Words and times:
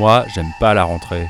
Moi, 0.00 0.24
j'aime 0.34 0.50
pas 0.58 0.72
la 0.72 0.84
rentrée. 0.84 1.28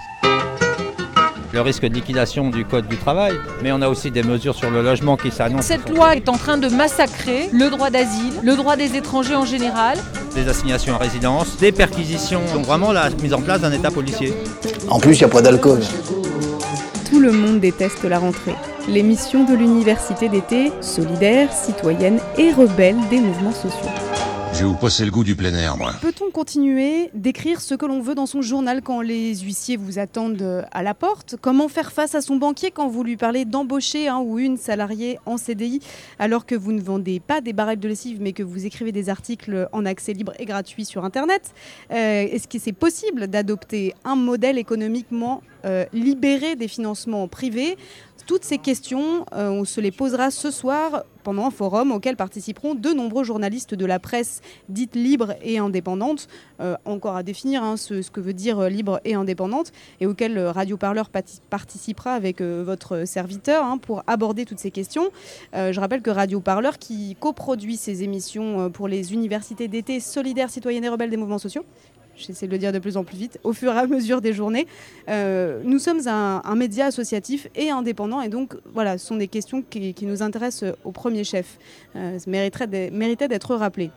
Le 1.52 1.60
risque 1.60 1.82
de 1.82 1.92
liquidation 1.92 2.50
du 2.50 2.64
Code 2.64 2.86
du 2.86 2.96
travail, 2.96 3.32
mais 3.64 3.72
on 3.72 3.82
a 3.82 3.88
aussi 3.88 4.12
des 4.12 4.22
mesures 4.22 4.54
sur 4.54 4.70
le 4.70 4.80
logement 4.80 5.16
qui 5.16 5.32
s'annoncent. 5.32 5.66
Cette 5.66 5.88
loi 5.88 6.14
est 6.14 6.28
en 6.28 6.36
train 6.36 6.56
de 6.56 6.68
massacrer 6.68 7.48
le 7.52 7.68
droit 7.68 7.90
d'asile, 7.90 8.34
le 8.44 8.54
droit 8.54 8.76
des 8.76 8.94
étrangers 8.94 9.34
en 9.34 9.44
général. 9.44 9.98
Des 10.36 10.46
assignations 10.46 10.94
à 10.94 10.98
résidence, 10.98 11.56
des 11.56 11.72
perquisitions, 11.72 12.42
donc 12.54 12.64
vraiment 12.64 12.92
la 12.92 13.10
mise 13.10 13.34
en 13.34 13.40
place 13.42 13.60
d'un 13.60 13.72
État 13.72 13.90
policier. 13.90 14.32
En 14.88 15.00
plus, 15.00 15.16
il 15.16 15.18
n'y 15.18 15.24
a 15.24 15.28
pas 15.28 15.42
d'alcool. 15.42 15.80
Tout 17.10 17.18
le 17.18 17.32
monde 17.32 17.58
déteste 17.58 18.04
la 18.04 18.20
rentrée. 18.20 18.54
L'émission 18.86 19.42
de 19.42 19.54
l'université 19.54 20.28
d'été, 20.28 20.70
solidaire, 20.80 21.52
citoyenne 21.52 22.20
et 22.38 22.52
rebelle 22.52 22.98
des 23.10 23.18
mouvements 23.18 23.50
sociaux. 23.50 23.90
Je 24.60 24.66
vais 24.66 24.72
vous 24.72 24.76
passer 24.76 25.06
le 25.06 25.10
goût 25.10 25.24
du 25.24 25.34
plein 25.34 25.54
air. 25.54 25.74
Peut-on 26.02 26.30
continuer 26.30 27.08
d'écrire 27.14 27.62
ce 27.62 27.74
que 27.74 27.86
l'on 27.86 28.02
veut 28.02 28.14
dans 28.14 28.26
son 28.26 28.42
journal 28.42 28.82
quand 28.82 29.00
les 29.00 29.34
huissiers 29.36 29.78
vous 29.78 29.98
attendent 29.98 30.66
à 30.70 30.82
la 30.82 30.92
porte? 30.92 31.36
Comment 31.40 31.68
faire 31.68 31.92
face 31.92 32.14
à 32.14 32.20
son 32.20 32.36
banquier 32.36 32.70
quand 32.70 32.86
vous 32.86 33.02
lui 33.02 33.16
parlez 33.16 33.46
d'embaucher 33.46 34.08
un 34.08 34.18
ou 34.18 34.38
une 34.38 34.58
salariée 34.58 35.18
en 35.24 35.38
CDI 35.38 35.80
alors 36.18 36.44
que 36.44 36.54
vous 36.54 36.72
ne 36.72 36.80
vendez 36.82 37.20
pas 37.20 37.40
des 37.40 37.54
barrettes 37.54 37.80
de 37.80 37.88
lessive 37.88 38.18
mais 38.20 38.34
que 38.34 38.42
vous 38.42 38.66
écrivez 38.66 38.92
des 38.92 39.08
articles 39.08 39.66
en 39.72 39.86
accès 39.86 40.12
libre 40.12 40.34
et 40.38 40.44
gratuit 40.44 40.84
sur 40.84 41.06
Internet? 41.06 41.54
Euh, 41.90 42.26
Est-ce 42.30 42.46
que 42.46 42.58
c'est 42.58 42.74
possible 42.74 43.28
d'adopter 43.28 43.94
un 44.04 44.14
modèle 44.14 44.58
économiquement 44.58 45.42
euh, 45.64 45.86
libéré 45.94 46.54
des 46.54 46.68
financements 46.68 47.28
privés? 47.28 47.78
Toutes 48.30 48.44
ces 48.44 48.58
questions, 48.58 49.26
euh, 49.32 49.48
on 49.50 49.64
se 49.64 49.80
les 49.80 49.90
posera 49.90 50.30
ce 50.30 50.52
soir 50.52 51.02
pendant 51.24 51.48
un 51.48 51.50
forum 51.50 51.90
auquel 51.90 52.14
participeront 52.14 52.76
de 52.76 52.90
nombreux 52.90 53.24
journalistes 53.24 53.74
de 53.74 53.84
la 53.84 53.98
presse 53.98 54.40
dite 54.68 54.94
libre 54.94 55.34
et 55.42 55.58
indépendante, 55.58 56.28
euh, 56.60 56.76
encore 56.84 57.16
à 57.16 57.24
définir 57.24 57.64
hein, 57.64 57.76
ce, 57.76 58.08
que 58.08 58.20
veut 58.20 58.32
dire 58.32 58.60
euh, 58.60 58.68
libre 58.68 59.00
et 59.04 59.14
indépendante, 59.14 59.72
et 60.00 60.06
auquel 60.06 60.38
Radio 60.38 60.76
Parleur 60.76 61.10
participera 61.10 62.12
avec 62.12 62.40
votre 62.40 63.04
serviteur 63.04 63.64
hein, 63.64 63.78
pour 63.78 64.04
aborder 64.06 64.44
toutes 64.44 64.60
ces 64.60 64.70
questions. 64.70 65.10
Je 65.52 65.78
rappelle 65.80 66.00
que 66.00 66.10
Radio 66.10 66.40
Parleur, 66.40 66.78
qui 66.78 67.16
coproduit 67.18 67.76
ces 67.76 68.04
émissions 68.04 68.70
pour 68.70 68.86
les 68.86 69.12
universités 69.12 69.66
d'été 69.66 69.98
solidaires, 69.98 70.50
citoyennes 70.50 70.84
et 70.84 70.88
rebelles 70.88 71.10
des 71.10 71.16
mouvements 71.16 71.38
sociaux, 71.38 71.64
j'essaie 72.20 72.46
de 72.46 72.52
le 72.52 72.58
dire 72.58 72.72
de 72.72 72.78
plus 72.78 72.96
en 72.96 73.04
plus 73.04 73.16
vite, 73.16 73.38
au 73.42 73.52
fur 73.52 73.72
et 73.72 73.78
à 73.78 73.86
mesure 73.86 74.20
des 74.20 74.32
journées. 74.32 74.66
Euh, 75.08 75.60
nous 75.64 75.78
sommes 75.78 76.06
un, 76.06 76.42
un, 76.44 76.54
média 76.54 76.86
associatif 76.86 77.48
et 77.54 77.70
indépendant, 77.70 78.20
et 78.20 78.28
donc 78.28 78.56
voilà, 78.72 78.98
ce 78.98 79.06
sont 79.06 79.16
des 79.16 79.28
questions 79.28 79.62
qui, 79.62 79.94
qui 79.94 80.06
nous 80.06 80.22
intéressent 80.22 80.74
au 80.84 80.92
premier 80.92 81.24
chef, 81.24 81.58
euh, 81.96 82.18
mériterait 82.26 82.66
d'être 82.66 83.54
rappelées. 83.54 83.90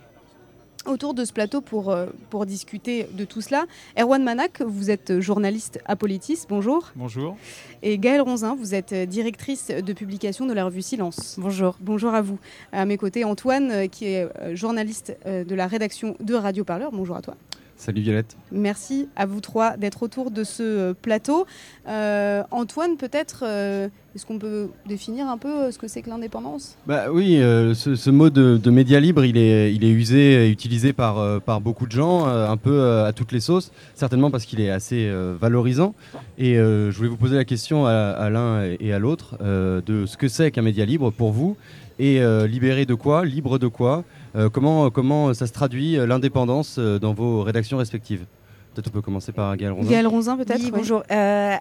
Autour 0.86 1.14
de 1.14 1.24
ce 1.24 1.32
plateau 1.32 1.62
pour, 1.62 1.92
euh, 1.92 2.08
pour 2.30 2.46
discuter 2.46 3.08
de 3.14 3.24
tout 3.24 3.40
cela, 3.40 3.66
Erwan 3.98 4.22
Manak, 4.22 4.62
vous 4.62 4.92
êtes 4.92 5.22
journaliste 5.22 5.80
à 5.86 5.96
Politis, 5.96 6.40
bonjour. 6.50 6.92
Bonjour. 6.98 7.38
Et 7.84 7.98
Gaëlle 7.98 8.20
Ronzin, 8.20 8.56
vous 8.56 8.76
êtes 8.76 8.94
directrice 8.94 9.68
de 9.68 9.94
publication 9.94 10.46
de 10.46 10.52
la 10.52 10.66
revue 10.66 10.82
Silence. 10.82 11.38
Bonjour. 11.40 11.78
Bonjour 11.80 12.14
à 12.14 12.22
vous. 12.22 12.38
À 12.74 12.86
mes 12.86 12.98
côtés, 12.98 13.24
Antoine, 13.24 13.72
euh, 13.72 13.88
qui 13.88 14.08
est 14.08 14.28
journaliste 14.56 15.16
de 15.26 15.56
la 15.56 15.68
rédaction 15.68 16.18
de 16.20 16.34
Radio 16.34 16.66
Parleur. 16.66 16.92
Bonjour 16.92 17.16
à 17.16 17.22
toi. 17.22 17.36
Salut 17.84 18.00
Violette. 18.00 18.38
Merci 18.50 19.10
à 19.18 19.26
vous 19.26 19.42
trois 19.42 19.76
d'être 19.76 20.04
autour 20.04 20.32
de 20.32 20.46
ce 20.46 20.94
plateau. 20.94 21.46
Euh, 21.90 22.42
Antoine, 22.50 22.96
peut-être, 22.96 23.44
euh, 23.46 23.90
est-ce 24.16 24.26
qu'on 24.26 24.40
peut 24.40 24.70
définir 24.88 25.28
un 25.28 25.38
peu 25.38 25.70
ce 25.70 25.78
que 25.78 25.90
c'est 25.90 26.02
que 26.02 26.10
l'indépendance? 26.10 26.78
Bah, 26.88 27.12
Oui, 27.12 27.42
euh, 27.42 27.74
ce, 27.74 27.96
ce, 27.96 28.10
mot 28.10 28.30
de, 28.30 28.56
de, 28.56 28.72
média 28.72 29.02
libre, 29.02 29.26
il 29.26 29.36
est, 29.36 29.76
il 29.76 29.84
est 29.84 29.90
usé 29.90 30.48
et 30.48 30.50
utilisé 30.50 30.94
par, 30.94 31.42
par 31.42 31.60
beaucoup 31.60 31.86
de 31.86 31.92
gens, 31.92 32.26
un 32.26 32.56
peu 32.56 33.04
à 33.04 33.12
toutes 33.12 33.34
les 33.34 33.42
sauces, 33.42 33.74
certainement 33.96 34.32
parce 34.32 34.46
qu'il 34.46 34.62
est 34.62 34.70
assez 34.70 35.12
valorisant. 35.42 35.94
Et 36.38 36.56
je 36.56 36.96
voulais 36.96 37.10
vous 37.10 37.18
poser 37.18 37.36
la 37.36 37.44
question 37.44 37.86
à, 37.86 37.92
à 37.92 38.30
l'un 38.30 38.64
et 38.80 38.94
à 38.94 39.00
l'autre 39.00 39.38
de 39.44 40.06
ce 40.06 40.16
que 40.16 40.30
c'est 40.30 40.52
qu'un 40.52 40.62
média 40.62 40.86
libre 40.86 41.12
pour 41.12 41.34
vous 41.34 41.58
et 42.00 42.22
libéré 42.48 42.86
de 42.86 42.94
quoi, 42.94 43.26
libre 43.26 43.60
de 43.60 43.68
quoi 43.68 43.98
euh, 43.98 44.04
comment, 44.52 44.90
comment 44.90 45.34
ça 45.34 45.48
se 45.48 45.54
traduit 45.54 45.96
l'indépendance 45.96 46.80
dans 46.80 47.14
vos 47.14 47.44
rédactions 47.44 47.78
respectives? 47.78 48.26
Peut-être 48.74 48.88
on 48.88 48.92
peut 48.92 49.02
commencer 49.02 49.32
par 49.32 49.56
Gaël 49.56 49.72
Ronzin. 49.72 49.90
Gaël 49.90 50.08
Ronzin, 50.08 50.38
peut-être 50.38 50.62
oui, 50.64 50.72
Bonjour. 50.72 51.04
Euh, 51.12 51.56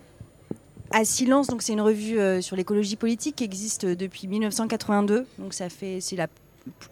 à 0.92 1.04
Silence, 1.04 1.46
donc 1.46 1.62
c'est 1.62 1.72
une 1.72 1.80
revue 1.80 2.18
euh, 2.18 2.40
sur 2.40 2.56
l'écologie 2.56 2.96
politique 2.96 3.36
qui 3.36 3.44
existe 3.44 3.86
depuis 3.86 4.28
1982. 4.28 5.26
Donc 5.38 5.54
ça 5.54 5.68
fait 5.68 5.98
c'est 6.00 6.16
la 6.16 6.26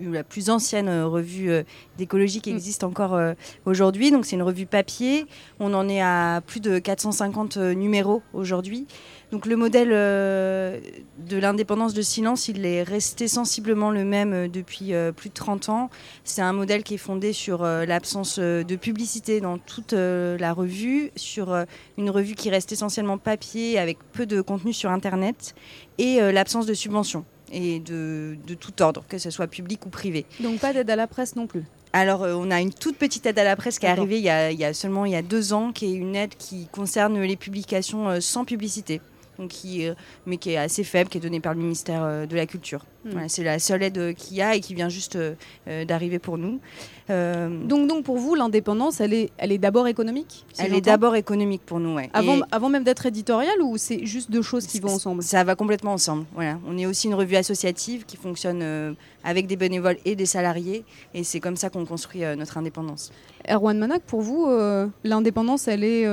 la 0.00 0.24
plus 0.24 0.50
ancienne 0.50 0.88
euh, 0.88 1.06
revue 1.06 1.50
euh, 1.50 1.62
d'écologie 1.98 2.40
qui 2.40 2.50
existe 2.50 2.84
encore 2.84 3.14
euh, 3.14 3.34
aujourd'hui. 3.66 4.10
Donc 4.10 4.26
c'est 4.26 4.36
une 4.36 4.42
revue 4.42 4.66
papier. 4.66 5.26
On 5.58 5.74
en 5.74 5.88
est 5.88 6.00
à 6.00 6.42
plus 6.46 6.60
de 6.60 6.78
450 6.78 7.56
numéros 7.56 8.22
aujourd'hui. 8.32 8.86
Donc 9.32 9.46
le 9.46 9.56
modèle 9.56 9.90
de 9.90 11.38
l'indépendance 11.38 11.94
de 11.94 12.02
silence, 12.02 12.48
il 12.48 12.66
est 12.66 12.82
resté 12.82 13.28
sensiblement 13.28 13.90
le 13.90 14.04
même 14.04 14.48
depuis 14.48 14.92
plus 15.16 15.28
de 15.28 15.34
30 15.34 15.68
ans. 15.68 15.90
C'est 16.24 16.42
un 16.42 16.52
modèle 16.52 16.82
qui 16.82 16.94
est 16.94 16.98
fondé 16.98 17.32
sur 17.32 17.62
l'absence 17.62 18.40
de 18.40 18.76
publicité 18.76 19.40
dans 19.40 19.58
toute 19.58 19.92
la 19.92 20.52
revue, 20.52 21.12
sur 21.14 21.64
une 21.96 22.10
revue 22.10 22.34
qui 22.34 22.50
reste 22.50 22.72
essentiellement 22.72 23.18
papier 23.18 23.78
avec 23.78 23.98
peu 24.12 24.26
de 24.26 24.40
contenu 24.40 24.72
sur 24.72 24.90
Internet 24.90 25.54
et 25.98 26.20
l'absence 26.32 26.66
de 26.66 26.74
subventions 26.74 27.24
et 27.52 27.80
de, 27.80 28.36
de, 28.46 28.54
tout 28.54 28.82
ordre, 28.82 29.04
que 29.08 29.18
ce 29.18 29.30
soit 29.30 29.46
public 29.46 29.84
ou 29.86 29.90
privé. 29.90 30.26
Donc 30.40 30.60
pas 30.60 30.72
d'aide 30.72 30.90
à 30.90 30.96
la 30.96 31.06
presse 31.06 31.36
non 31.36 31.46
plus? 31.46 31.64
Alors, 31.92 32.22
euh, 32.22 32.34
on 32.34 32.50
a 32.50 32.60
une 32.60 32.72
toute 32.72 32.96
petite 32.96 33.26
aide 33.26 33.38
à 33.38 33.44
la 33.44 33.56
presse 33.56 33.78
qui 33.78 33.86
est 33.86 33.88
arrivée 33.88 34.18
il 34.18 34.24
y, 34.24 34.30
a, 34.30 34.52
il 34.52 34.58
y, 34.58 34.64
a, 34.64 34.72
seulement 34.72 35.04
il 35.04 35.12
y 35.12 35.16
a 35.16 35.22
deux 35.22 35.52
ans, 35.52 35.72
qui 35.72 35.86
est 35.86 35.94
une 35.94 36.14
aide 36.14 36.34
qui 36.38 36.68
concerne 36.68 37.20
les 37.20 37.36
publications 37.36 38.08
euh, 38.08 38.20
sans 38.20 38.44
publicité, 38.44 39.00
donc 39.40 39.50
qui, 39.50 39.86
euh, 39.86 39.94
mais 40.26 40.36
qui 40.36 40.50
est 40.50 40.56
assez 40.56 40.84
faible, 40.84 41.08
qui 41.10 41.18
est 41.18 41.20
donnée 41.20 41.40
par 41.40 41.54
le 41.54 41.60
ministère 41.60 42.02
euh, 42.04 42.26
de 42.26 42.36
la 42.36 42.46
Culture. 42.46 42.84
Mmh. 43.04 43.10
Voilà, 43.10 43.28
C'est 43.28 43.44
la 43.44 43.58
seule 43.58 43.82
aide 43.82 44.14
qu'il 44.14 44.36
y 44.36 44.42
a 44.42 44.54
et 44.54 44.60
qui 44.60 44.74
vient 44.74 44.90
juste 44.90 45.16
euh, 45.16 45.84
d'arriver 45.84 46.18
pour 46.18 46.36
nous. 46.38 46.60
donc, 47.08 47.88
donc, 47.88 48.04
pour 48.04 48.18
vous, 48.18 48.34
l'indépendance, 48.34 49.00
elle 49.00 49.14
est, 49.14 49.30
elle 49.38 49.50
est 49.50 49.58
d'abord 49.58 49.88
économique 49.88 50.44
si 50.52 50.62
Elle 50.62 50.74
est 50.74 50.80
d'abord 50.80 51.16
économique 51.16 51.62
pour 51.64 51.80
nous, 51.80 51.96
ouais. 51.96 52.10
Avant, 52.12 52.36
et 52.36 52.42
avant 52.52 52.68
même 52.68 52.84
d'être 52.84 53.06
éditoriale 53.06 53.60
ou 53.62 53.78
c'est 53.78 54.06
juste 54.06 54.30
deux 54.30 54.42
choses 54.42 54.66
qui 54.66 54.80
vont 54.80 54.94
ensemble? 54.94 55.22
Ça 55.22 55.42
va 55.42 55.54
complètement 55.56 55.92
ensemble. 55.92 56.24
Voilà. 56.34 56.58
On 56.68 56.78
est 56.78 56.86
aussi 56.86 57.08
une 57.08 57.14
revue 57.14 57.36
associative 57.36 58.04
qui 58.04 58.16
fonctionne 58.16 58.60
euh, 58.62 58.92
avec 59.24 59.46
des 59.46 59.56
bénévoles 59.56 59.96
et 60.04 60.14
des 60.14 60.26
salariés 60.26 60.84
et 61.14 61.24
c'est 61.24 61.40
comme 61.40 61.56
ça 61.56 61.70
qu'on 61.70 61.84
construit 61.84 62.24
euh, 62.24 62.36
notre 62.36 62.58
indépendance. 62.58 63.12
Erwan 63.48 63.78
Manac, 63.78 64.02
pour 64.02 64.20
vous, 64.20 64.46
euh, 64.46 64.86
l'indépendance, 65.02 65.66
elle 65.66 65.82
est 65.82 66.06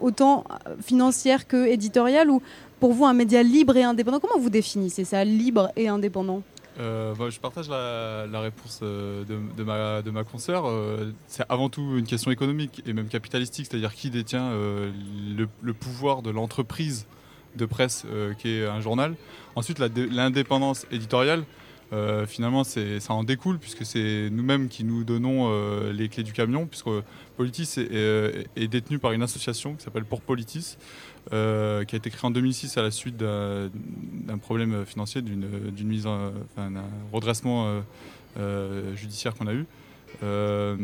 autant 0.00 0.44
financière 0.82 1.46
que 1.46 1.66
éditoriale 1.66 2.30
ou 2.30 2.42
pour 2.80 2.92
vous 2.92 3.04
un 3.04 3.14
média 3.14 3.42
libre 3.42 3.76
et 3.76 3.82
indépendant? 3.82 4.20
Comment 4.20 4.38
vous 4.38 4.50
définissez 4.50 5.04
ça, 5.04 5.24
libre 5.24 5.70
et 5.76 5.88
indépendant? 5.88 6.42
Euh, 6.80 7.14
bah, 7.14 7.28
je 7.28 7.40
partage 7.40 7.68
la, 7.68 8.40
réponse 8.40 8.80
de, 8.80 9.24
de, 9.56 9.64
ma, 9.64 10.02
de 10.02 10.10
ma 10.10 10.22
consoeur. 10.24 10.66
Euh, 10.66 11.12
c'est 11.26 11.44
avant 11.48 11.68
tout 11.68 11.96
une 11.96 12.06
question 12.06 12.30
économique 12.30 12.82
et 12.86 12.92
même 12.92 13.08
capitalistique, 13.08 13.66
c'est-à-dire 13.68 13.94
qui 13.94 14.10
détient 14.10 14.50
euh, 14.52 14.92
le, 15.36 15.48
le, 15.60 15.74
pouvoir 15.74 16.22
de 16.22 16.30
l'entreprise 16.30 17.06
de 17.56 17.66
presse 17.66 18.06
qui 18.38 18.50
est 18.50 18.66
un 18.66 18.80
journal. 18.80 19.16
Ensuite, 19.56 19.80
l'indépendance 19.80 20.86
éditoriale, 20.92 21.42
finalement, 22.26 22.64
ça 22.64 23.14
en 23.14 23.24
découle 23.24 23.58
puisque 23.58 23.84
c'est 23.84 24.28
nous-mêmes 24.30 24.68
qui 24.68 24.84
nous 24.84 25.04
donnons 25.04 25.50
les 25.90 26.08
clés 26.08 26.22
du 26.22 26.32
camion, 26.32 26.66
puisque 26.66 26.88
Politis 27.36 27.74
est, 27.78 28.46
est, 28.56 28.68
détenu 28.68 28.98
par 28.98 29.12
une 29.12 29.22
association 29.22 29.74
qui 29.74 29.84
s'appelle 29.84 30.04
Pour 30.04 30.20
Politis. 30.20 30.76
Euh, 31.34 31.84
qui 31.84 31.94
a 31.94 31.98
été 31.98 32.08
créé 32.08 32.24
en 32.24 32.30
2006 32.30 32.78
à 32.78 32.82
la 32.82 32.90
suite 32.90 33.16
d'un 33.18 34.38
problème 34.40 34.86
financier, 34.86 35.20
d'une 35.20 35.88
mise 35.88 36.04
d'un 36.04 36.32
redressement 37.12 37.66
euh, 37.66 37.80
euh, 38.38 38.96
judiciaire 38.96 39.34
qu'on 39.34 39.46
a 39.46 39.52
eu. 39.52 39.66
Euh, 40.22 40.76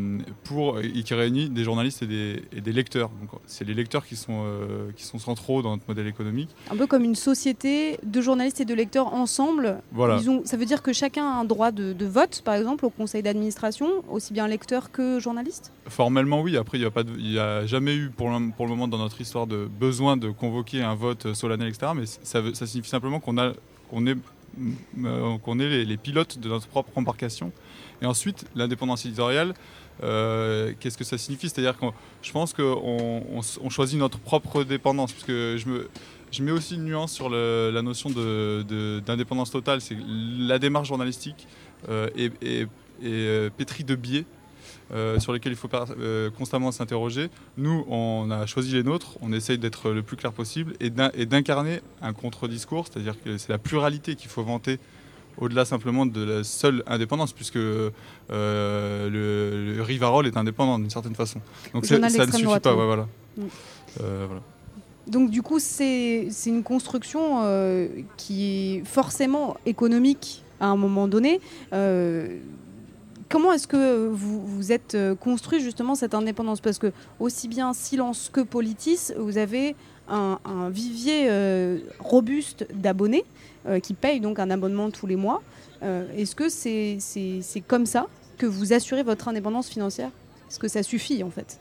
pour, 0.45 0.79
et 0.79 1.03
qui 1.03 1.13
réunit 1.13 1.49
des 1.49 1.63
journalistes 1.65 2.01
et 2.01 2.07
des, 2.07 2.43
et 2.55 2.61
des 2.61 2.71
lecteurs. 2.71 3.09
C'est 3.47 3.65
les 3.65 3.73
lecteurs 3.73 4.05
qui 4.05 4.15
sont, 4.15 4.43
euh, 4.45 4.91
qui 4.95 5.03
sont 5.03 5.19
centraux 5.19 5.61
dans 5.61 5.71
notre 5.71 5.83
modèle 5.87 6.07
économique. 6.07 6.49
Un 6.71 6.77
peu 6.77 6.87
comme 6.87 7.03
une 7.03 7.15
société 7.15 7.97
de 8.03 8.21
journalistes 8.21 8.61
et 8.61 8.65
de 8.65 8.73
lecteurs 8.73 9.13
ensemble. 9.13 9.81
Voilà. 9.91 10.19
Ont, 10.29 10.43
ça 10.45 10.55
veut 10.55 10.65
dire 10.65 10.81
que 10.81 10.93
chacun 10.93 11.25
a 11.25 11.33
un 11.33 11.43
droit 11.43 11.71
de, 11.71 11.91
de 11.91 12.05
vote, 12.05 12.43
par 12.45 12.55
exemple, 12.55 12.85
au 12.85 12.89
conseil 12.89 13.23
d'administration, 13.23 13.87
aussi 14.09 14.31
bien 14.31 14.47
lecteur 14.47 14.91
que 14.91 15.19
journaliste? 15.19 15.73
Formellement, 15.87 16.41
oui. 16.41 16.55
Après, 16.55 16.77
il 16.77 16.89
n'y 17.17 17.37
a, 17.37 17.57
a, 17.57 17.65
jamais 17.65 17.95
eu 17.95 18.09
pour 18.09 18.29
le, 18.29 18.51
pour 18.55 18.65
le 18.65 18.71
moment 18.71 18.87
dans 18.87 18.99
notre 18.99 19.19
histoire 19.19 19.47
de 19.47 19.67
besoin 19.79 20.15
de 20.15 20.29
convoquer 20.29 20.81
un 20.81 20.95
vote 20.95 21.33
solennel, 21.33 21.67
etc. 21.67 21.91
Mais 21.93 22.05
ça, 22.05 22.65
signifie 22.65 22.89
simplement 22.89 23.19
qu'on 23.19 23.35
qu 23.35 23.41
est, 23.41 24.17
qu'on 25.43 25.59
est 25.59 25.69
les, 25.69 25.83
les 25.83 25.97
pilotes 25.97 26.39
de 26.39 26.47
notre 26.47 26.67
propre 26.67 26.97
embarcation. 26.97 27.51
Et 28.01 28.05
ensuite, 28.05 28.45
l'indépendance 28.55 29.05
éditoriale, 29.05 29.53
euh, 30.03 30.73
qu'est-ce 30.79 30.97
que 30.97 31.03
ça 31.03 31.17
signifie? 31.17 31.49
C'est-à-dire 31.49 31.77
que 31.77 31.85
je 32.21 32.31
pense 32.31 32.53
qu'on 32.53 32.63
on, 32.63 33.41
on 33.61 33.69
choisit 33.69 33.97
notre 33.99 34.19
propre 34.19 34.63
dépendance, 34.63 35.11
puisque 35.13 35.31
je, 35.31 35.67
me, 35.67 35.89
je 36.31 36.43
mets 36.43 36.51
aussi 36.51 36.75
une 36.75 36.85
nuance 36.85 37.13
sur 37.13 37.29
la 37.29 37.81
notion 37.81 38.09
d'indépendance 38.09 39.51
totale, 39.51 39.81
c'est 39.81 39.97
la 40.07 40.59
démarche 40.59 40.89
journalistique 40.89 41.47
euh, 41.89 42.09
est, 42.15 42.67
est, 43.01 43.49
pétrie 43.51 43.83
de 43.83 43.95
biais. 43.95 44.25
euh, 44.91 45.19
sur 45.19 45.33
lesquels 45.33 45.51
il 45.51 45.57
faut 45.57 45.69
euh, 45.73 46.29
constamment 46.31 46.71
s'interroger. 46.71 47.29
Nous, 47.57 47.85
on 47.87 48.29
a 48.31 48.45
choisi 48.45 48.73
les 48.73 48.83
nôtres, 48.83 49.17
on 49.21 49.33
essaye 49.33 49.57
d'être 49.57 49.91
le 49.91 50.03
plus 50.03 50.17
clair 50.17 50.31
possible 50.31 50.73
et 50.79 50.89
d'incarner 50.89 51.81
un 52.01 52.13
contre-discours, 52.13 52.87
c'est-à-dire 52.87 53.15
que 53.21 53.37
c'est 53.37 53.49
la 53.49 53.57
pluralité 53.57 54.15
qu'il 54.15 54.29
faut 54.29 54.43
vanter 54.43 54.79
au-delà 55.37 55.65
simplement 55.65 56.05
de 56.05 56.23
la 56.23 56.43
seule 56.43 56.83
indépendance, 56.87 57.33
puisque 57.33 57.57
euh, 57.57 57.89
le, 58.29 59.75
le 59.75 59.81
Rivarol 59.81 60.27
est 60.27 60.37
indépendant 60.37 60.79
d'une 60.79 60.89
certaine 60.89 61.15
façon. 61.15 61.39
Donc 61.73 61.85
ça 61.85 61.99
ne 61.99 62.09
suffit 62.09 62.43
droite, 62.43 62.63
pas, 62.63 62.75
ouais, 62.75 62.85
voilà. 62.85 63.07
Mm. 63.37 63.41
Euh, 64.01 64.25
voilà. 64.27 64.41
Donc 65.07 65.29
du 65.29 65.41
coup, 65.41 65.59
c'est 65.59 66.27
c'est 66.31 66.49
une 66.49 66.63
construction 66.63 67.41
euh, 67.43 67.87
qui 68.17 68.77
est 68.77 68.85
forcément 68.85 69.55
économique 69.65 70.43
à 70.59 70.67
un 70.67 70.75
moment 70.75 71.07
donné. 71.07 71.39
Comment 73.29 73.51
est-ce 73.53 73.67
que 73.67 74.07
vous, 74.07 74.45
vous 74.45 74.71
êtes 74.71 74.93
euh, 74.95 75.15
construit 75.15 75.59
justement 75.59 75.95
cette 75.95 76.13
indépendance? 76.13 76.61
Parce 76.61 76.77
que 76.77 76.91
aussi 77.19 77.47
bien 77.47 77.73
Silence 77.73 78.29
que 78.31 78.41
Politis, 78.41 79.11
vous 79.17 79.37
avez 79.37 79.75
un, 80.07 80.37
vivier 80.69 81.25
euh, 81.29 81.79
robuste 81.99 82.67
d'abonnés 82.73 83.25
euh, 83.67 83.79
qui 83.79 83.95
payent 83.95 84.19
donc 84.19 84.37
un 84.37 84.51
abonnement 84.51 84.91
tous 84.91 85.07
les 85.07 85.15
mois. 85.15 85.41
Est-ce 86.17 86.35
que 86.35 86.49
c'est 86.49 87.61
comme 87.67 87.85
ça 87.85 88.07
que 88.37 88.45
vous 88.47 88.73
assurez 88.73 89.03
votre 89.03 89.27
indépendance 89.27 89.67
financière? 89.67 90.09
Est-ce 90.49 90.57
que 90.57 90.67
ça 90.67 90.81
suffit 90.83 91.21
en 91.23 91.29
fait? 91.29 91.59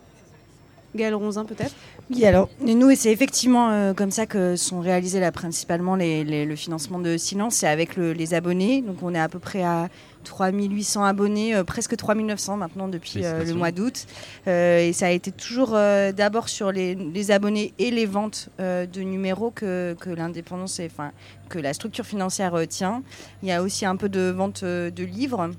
Gaël 0.94 1.14
Ronzin 1.14 1.44
peut-être? 1.44 1.74
Oui, 2.10 2.24
alors 2.24 2.48
nous, 2.60 2.94
c'est 2.94 3.10
effectivement 3.12 3.92
comme 3.94 4.10
ça 4.12 4.24
que 4.26 4.56
sont 4.56 4.80
réalisés 4.80 5.20
là, 5.20 5.32
principalement 5.32 5.96
les- 5.96 6.46
le 6.46 6.56
financement 6.56 7.00
de 7.00 7.16
Silence, 7.16 7.56
c'est 7.56 7.66
avec 7.68 7.96
le- 7.96 8.12
les 8.12 8.32
abonnés. 8.32 8.80
Donc 8.82 9.02
on 9.02 9.14
est 9.14 9.18
à 9.20 9.28
peu 9.28 9.38
près 9.40 9.62
à 9.62 9.88
3800 10.24 11.04
abonnés, 11.04 11.54
euh, 11.54 11.62
presque 11.64 11.96
3900 11.96 12.56
maintenant 12.56 12.88
depuis 12.88 13.24
euh, 13.24 13.44
le 13.44 13.54
mois 13.54 13.70
d'août. 13.70 14.06
Euh, 14.48 14.80
et 14.80 14.92
ça 14.92 15.06
a 15.06 15.10
été 15.10 15.30
toujours 15.30 15.72
euh, 15.74 16.10
d'abord 16.12 16.48
sur 16.48 16.72
les, 16.72 16.94
les 16.96 17.30
abonnés 17.30 17.72
et 17.78 17.90
les 17.92 18.06
ventes 18.06 18.48
euh, 18.60 18.86
de 18.86 19.02
numéros 19.02 19.50
que, 19.52 19.94
que 20.00 20.10
l'indépendance, 20.10 20.80
enfin 20.84 21.12
que 21.48 21.58
la 21.58 21.72
structure 21.74 22.06
financière 22.06 22.54
euh, 22.54 22.64
tient. 22.66 23.02
Il 23.42 23.48
y 23.48 23.52
a 23.52 23.62
aussi 23.62 23.86
un 23.86 23.96
peu 23.96 24.08
de 24.08 24.30
vente 24.30 24.62
euh, 24.64 24.90
de 24.90 25.04
livres. 25.04 25.50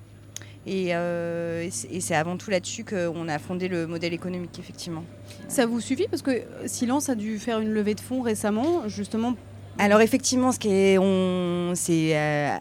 Et, 0.68 0.96
euh, 0.96 1.68
c'est- 1.70 1.88
et 1.92 2.02
c'est 2.02 2.16
avant 2.16 2.38
tout 2.38 2.50
là-dessus 2.50 2.84
qu'on 2.84 3.28
a 3.28 3.38
fondé 3.38 3.68
le 3.68 3.86
modèle 3.86 4.14
économique, 4.14 4.58
effectivement. 4.58 5.04
Ça 5.48 5.68
vous 5.68 5.80
suffit 5.80 6.08
Parce 6.10 6.24
que 6.24 6.42
Silence 6.66 7.08
a 7.08 7.14
dû 7.14 7.38
faire 7.38 7.60
une 7.60 7.70
levée 7.72 7.94
de 7.94 8.00
fonds 8.02 8.22
récemment, 8.24 8.88
justement. 8.90 9.36
Alors 9.78 10.02
effectivement, 10.02 10.52
ce 10.52 10.58
qui 10.58 10.70
est, 10.70 10.98
on, 10.98 11.74
c'est 11.76 12.18
euh, 12.18 12.56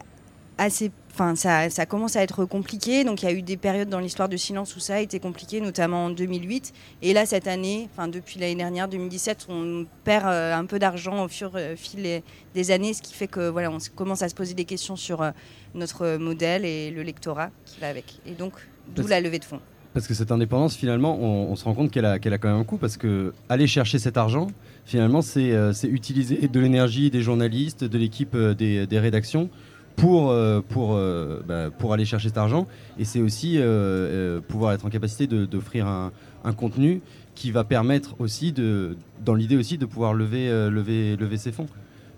assez, 0.59 0.91
enfin 1.15 1.35
ça, 1.35 1.69
ça 1.69 1.85
commence 1.85 2.15
à 2.17 2.21
être 2.23 2.45
compliqué. 2.45 3.03
Donc 3.05 3.23
il 3.23 3.25
y 3.25 3.27
a 3.29 3.31
eu 3.31 3.41
des 3.41 3.57
périodes 3.57 3.89
dans 3.89 3.99
l'histoire 3.99 4.27
de 4.29 4.37
silence 4.37 4.75
où 4.75 4.79
ça 4.79 4.95
a 4.95 4.99
été 4.99 5.19
compliqué, 5.19 5.61
notamment 5.61 6.05
en 6.05 6.09
2008. 6.09 6.73
Et 7.01 7.13
là 7.13 7.25
cette 7.25 7.47
année, 7.47 7.87
enfin 7.93 8.07
depuis 8.09 8.39
l'année 8.39 8.55
dernière, 8.55 8.87
2017, 8.89 9.47
on 9.49 9.85
perd 10.03 10.25
euh, 10.27 10.53
un 10.53 10.65
peu 10.65 10.77
d'argent 10.77 11.23
au 11.23 11.27
fur 11.27 11.57
et 11.57 11.75
fil 11.77 12.03
des- 12.03 12.23
des 12.53 12.71
années, 12.71 12.93
ce 12.93 13.01
qui 13.01 13.13
fait 13.13 13.27
que 13.27 13.47
voilà, 13.49 13.71
on 13.71 13.77
commence 13.95 14.21
à 14.21 14.29
se 14.29 14.35
poser 14.35 14.53
des 14.53 14.65
questions 14.65 14.95
sur 14.97 15.21
euh, 15.21 15.31
notre 15.73 16.17
modèle 16.17 16.65
et 16.65 16.91
le 16.91 17.01
lectorat 17.01 17.49
qui 17.65 17.79
va 17.79 17.87
avec. 17.87 18.19
Et 18.27 18.31
donc 18.31 18.53
d'où 18.95 19.07
la 19.07 19.21
levée 19.21 19.39
de 19.39 19.45
fonds. 19.45 19.59
Parce 19.93 20.07
que 20.07 20.13
cette 20.13 20.31
indépendance, 20.33 20.75
finalement, 20.75 21.17
on, 21.17 21.51
on 21.51 21.55
se 21.55 21.63
rend 21.63 21.73
compte 21.73 21.89
qu'elle 21.89 22.03
a, 22.05 22.19
quand 22.19 22.49
même 22.49 22.57
un 22.59 22.63
coût, 22.65 22.75
parce 22.77 22.97
que 22.97 23.33
aller 23.47 23.65
chercher 23.65 23.97
cet 23.97 24.17
argent, 24.17 24.47
finalement, 24.85 25.21
c'est 25.21 25.53
euh, 25.53 25.71
utiliser 25.83 26.49
de 26.49 26.59
l'énergie 26.59 27.09
des 27.09 27.21
journalistes, 27.21 27.85
de 27.85 27.97
l'équipe 27.97 28.35
euh, 28.35 28.53
des, 28.53 28.85
des 28.87 28.99
rédactions 28.99 29.49
pour, 29.95 30.29
euh, 30.29 30.61
pour, 30.61 30.93
euh, 30.93 31.41
bah, 31.47 31.69
pour 31.71 31.93
aller 31.93 32.05
chercher 32.05 32.29
cet 32.29 32.37
argent. 32.37 32.67
Et 32.99 33.05
c'est 33.05 33.21
aussi 33.21 33.55
euh, 33.57 34.41
pouvoir 34.41 34.73
être 34.73 34.85
en 34.85 34.89
capacité 34.89 35.27
d'offrir 35.27 35.87
un, 35.87 36.11
un 36.43 36.53
contenu 36.53 37.01
qui 37.33 37.51
va 37.51 37.63
permettre 37.63 38.15
aussi, 38.19 38.51
de, 38.51 38.97
dans 39.23 39.33
l'idée 39.33 39.57
aussi, 39.57 39.77
de 39.77 39.85
pouvoir 39.85 40.13
lever, 40.13 40.49
lever, 40.69 41.15
lever 41.17 41.37
ses 41.37 41.51
fonds. 41.51 41.67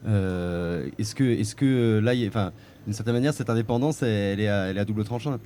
Est-ce 0.06 1.16
que, 1.16 1.24
est-ce 1.24 1.56
que 1.56 1.66
euh, 1.66 2.02
là, 2.02 2.14
d'une 2.16 2.94
certaine 2.94 3.16
manière, 3.16 3.34
cette 3.34 3.50
indépendance, 3.50 4.04
elle 4.04 4.40
est 4.40 4.48
à, 4.48 4.68
elle 4.68 4.78
est 4.78 4.80
à 4.80 4.86
double 4.86 5.04
tranchant 5.04 5.38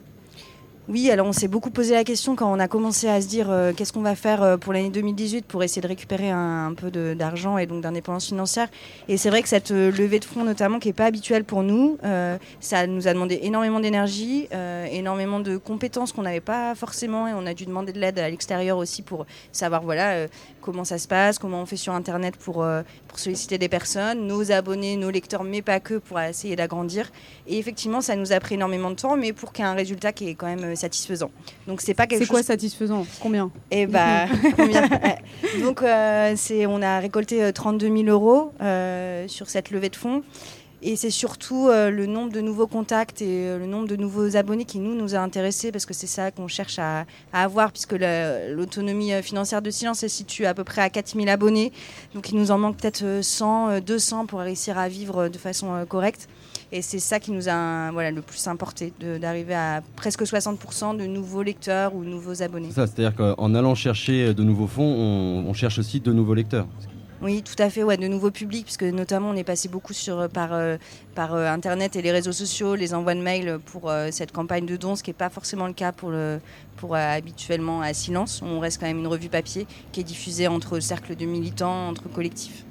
Oui, 0.90 1.12
alors 1.12 1.28
on 1.28 1.32
s'est 1.32 1.48
beaucoup 1.48 1.70
posé 1.70 1.94
la 1.94 2.04
question 2.04 2.36
quand 2.36 2.52
on 2.52 2.60
a 2.60 2.68
commencé 2.68 3.08
à 3.08 3.22
se 3.22 3.28
dire 3.28 3.52
euh, 3.52 3.72
qu'est-ce 3.72 3.94
qu'on 3.94 4.02
va 4.02 4.16
faire 4.16 4.42
euh, 4.42 4.58
pour 4.58 4.74
l'année 4.74 4.90
2018 4.90 5.46
pour 5.46 5.64
essayer 5.64 5.80
de 5.80 5.88
récupérer 5.88 6.32
un, 6.32 6.74
peu 6.76 6.90
d'argent 6.90 7.60
et 7.60 7.68
donc 7.68 7.84
d'indépendance 7.84 8.26
financière. 8.26 8.68
Et 9.08 9.18
c'est 9.18 9.30
vrai 9.30 9.44
que 9.44 9.48
cette 9.48 9.70
euh, 9.70 9.92
levée 9.92 10.20
de 10.20 10.26
fonds 10.26 10.44
notamment 10.44 10.80
qui 10.80 10.88
n'est 10.90 10.94
pas 10.94 11.06
habituelle 11.06 11.44
pour 11.44 11.62
nous, 11.62 11.98
ça 12.60 12.88
nous 12.88 13.08
a 13.08 13.14
demandé 13.14 13.40
énormément 13.44 13.80
d'énergie, 13.80 14.48
énormément 14.92 15.40
de 15.40 15.58
compétences 15.58 16.12
qu'on 16.14 16.24
n'avait 16.24 16.40
pas 16.40 16.74
forcément 16.76 17.28
et 17.28 17.34
on 17.34 17.46
a 17.46 17.54
dû 17.54 17.66
demander 17.66 17.94
de 17.94 18.00
l'aide 18.00 18.18
à 18.18 18.30
l'extérieur 18.30 18.78
aussi 18.78 19.02
pour 19.02 19.26
savoir 19.52 19.84
voilà 19.84 20.28
comment 20.62 20.84
ça 20.84 20.98
se 20.98 21.08
passe, 21.08 21.40
comment 21.40 21.62
on 21.62 21.66
fait 21.66 21.76
sur 21.78 21.94
Internet 21.94 22.36
pour, 22.38 22.64
euh, 22.64 22.82
pour 23.08 23.20
solliciter 23.20 23.58
des 23.58 23.70
personnes, 23.70 24.28
nos 24.28 24.52
abonnés, 24.52 24.96
nos 24.96 25.10
lecteurs, 25.10 25.44
mais 25.44 25.62
pas 25.62 25.80
que 25.80 25.96
pour 25.96 26.20
essayer 26.20 26.56
d'agrandir. 26.56 27.12
Et 27.48 27.58
effectivement, 27.58 28.02
ça 28.02 28.16
nous 28.16 28.32
a 28.32 28.40
pris 28.40 28.56
énormément 28.56 28.90
de 28.90 28.96
temps, 28.96 29.18
mais 29.18 29.34
pour 29.34 29.52
qu'il 29.54 29.66
y 29.66 29.68
ait 29.68 29.72
un 29.72 29.76
résultat 29.76 30.12
qui 30.14 30.30
est 30.30 30.36
quand 30.36 30.48
même 30.48 30.64
euh, 30.64 30.76
satisfaisant. 30.76 31.32
Donc 31.68 31.82
c'est 31.82 31.94
pas 31.94 32.08
quelque 32.08 32.20
C'est 32.22 32.26
chose. 32.28 32.38
quoi 32.38 32.44
satisfaisant? 32.44 33.06
Combien? 33.20 33.52
Et 33.72 33.86
bah, 33.88 34.26
combien? 34.56 34.88
Donc 35.62 35.82
euh, 35.82 36.34
c'est, 36.38 36.66
on 36.66 36.82
a 36.82 37.00
récolté 37.00 37.44
euh, 37.44 37.52
32 37.52 37.88
000 37.88 38.08
euros 38.10 38.54
euh, 38.62 39.28
sur 39.28 39.50
cette 39.50 39.72
levée 39.72 39.90
de 39.90 39.96
fonds. 39.96 40.24
Et 40.84 40.96
c'est 40.96 41.12
surtout 41.12 41.68
euh, 41.68 41.92
le 41.92 42.08
nombre 42.08 42.32
de 42.34 42.42
nouveaux 42.42 42.66
contacts 42.66 43.22
et 43.22 43.28
euh, 43.48 43.60
le 43.60 43.68
nombre 43.68 43.88
de 43.88 43.96
nouveaux 43.96 44.36
abonnés 44.36 44.66
qui 44.66 44.80
nous 44.80 45.14
a 45.14 45.20
intéressés 45.20 45.72
parce 45.72 45.86
que 45.86 45.94
c'est 45.94 46.08
ça 46.08 46.32
qu'on 46.32 46.48
cherche 46.48 46.80
à, 46.80 47.06
avoir 47.34 47.72
puisque 47.72 47.92
la- 47.94 48.50
l'autonomie 48.50 49.14
euh, 49.14 49.22
financière 49.22 49.62
de 49.62 49.70
Silence 49.70 50.00
se 50.00 50.08
situe 50.08 50.48
à 50.48 50.56
peu 50.56 50.64
près 50.64 50.82
à 50.82 50.90
4000 50.90 51.30
abonnés. 51.30 51.72
Donc 52.16 52.30
il 52.32 52.36
nous 52.40 52.50
en 52.50 52.58
manque 52.58 52.78
peut-être 52.78 53.04
euh, 53.04 53.22
100, 53.22 53.70
euh, 53.70 53.80
200 53.80 54.26
pour 54.26 54.40
réussir 54.40 54.80
à 54.80 54.88
vivre 54.90 55.28
de 55.30 55.38
façon 55.38 55.86
correcte. 55.88 56.28
Et 56.72 56.82
c'est 56.82 57.00
ça 57.00 57.20
qui 57.20 57.32
nous 57.32 57.48
a 57.48 57.92
voilà, 57.92 58.10
le 58.10 58.22
plus 58.24 58.48
importé, 58.48 58.92
d'arriver 59.20 59.54
à 59.54 59.82
presque 59.98 60.24
60% 60.24 60.98
de 60.98 61.06
nouveaux 61.06 61.44
lecteurs 61.44 61.94
ou 61.94 62.04
nouveaux 62.04 62.42
abonnés. 62.42 62.70
C'est 62.70 62.76
ça, 62.76 62.88
c'est-à-dire 62.88 63.16
qu'en 63.16 63.54
allant 63.54 63.76
chercher 63.76 64.34
de 64.34 64.42
nouveaux 64.42 64.68
fonds, 64.68 64.84
on, 64.84 65.46
on 65.48 65.54
cherche 65.54 65.78
aussi 65.80 66.00
de 66.00 66.12
nouveaux 66.14 66.34
lecteurs. 66.34 66.66
Oui, 67.24 67.44
tout 67.44 67.62
à 67.62 67.70
fait, 67.70 67.84
ouais, 67.84 67.98
de 67.98 68.08
nouveaux 68.08 68.32
publics, 68.32 68.66
puisque 68.66 68.82
notamment 68.82 69.30
on 69.30 69.36
est 69.36 69.44
passé 69.44 69.70
beaucoup 69.70 69.94
sur, 69.94 70.28
par, 70.28 70.54
euh, 70.54 70.78
par 71.14 71.36
euh, 71.36 71.46
Internet 71.48 71.96
et 71.96 72.02
les 72.02 72.12
réseaux 72.12 72.32
sociaux, 72.32 72.74
les 72.74 72.96
envois 72.96 73.14
de 73.14 73.22
mails 73.22 73.60
pour 73.64 73.92
euh, 73.92 74.08
cette 74.10 74.32
campagne 74.32 74.66
de 74.66 74.76
dons, 74.76 74.96
ce 74.96 75.04
qui 75.04 75.12
n'est 75.12 75.16
pas 75.16 75.30
forcément 75.30 75.68
le 75.68 75.74
cas 75.74 75.92
pour, 75.92 76.10
le, 76.10 76.40
pour 76.78 76.96
euh, 76.96 76.98
habituellement 76.98 77.82
à 77.82 77.94
Silence. 77.94 78.42
On 78.44 78.60
reste 78.60 78.80
quand 78.80 78.88
même 78.88 78.98
une 78.98 79.08
revue 79.08 79.30
papier 79.30 79.68
qui 79.92 80.00
est 80.00 80.04
diffusée 80.04 80.48
entre 80.48 80.80
cercles 80.80 81.16
de 81.16 81.26
militants, 81.26 81.90
entre 81.90 82.10
collectifs. 82.10 82.66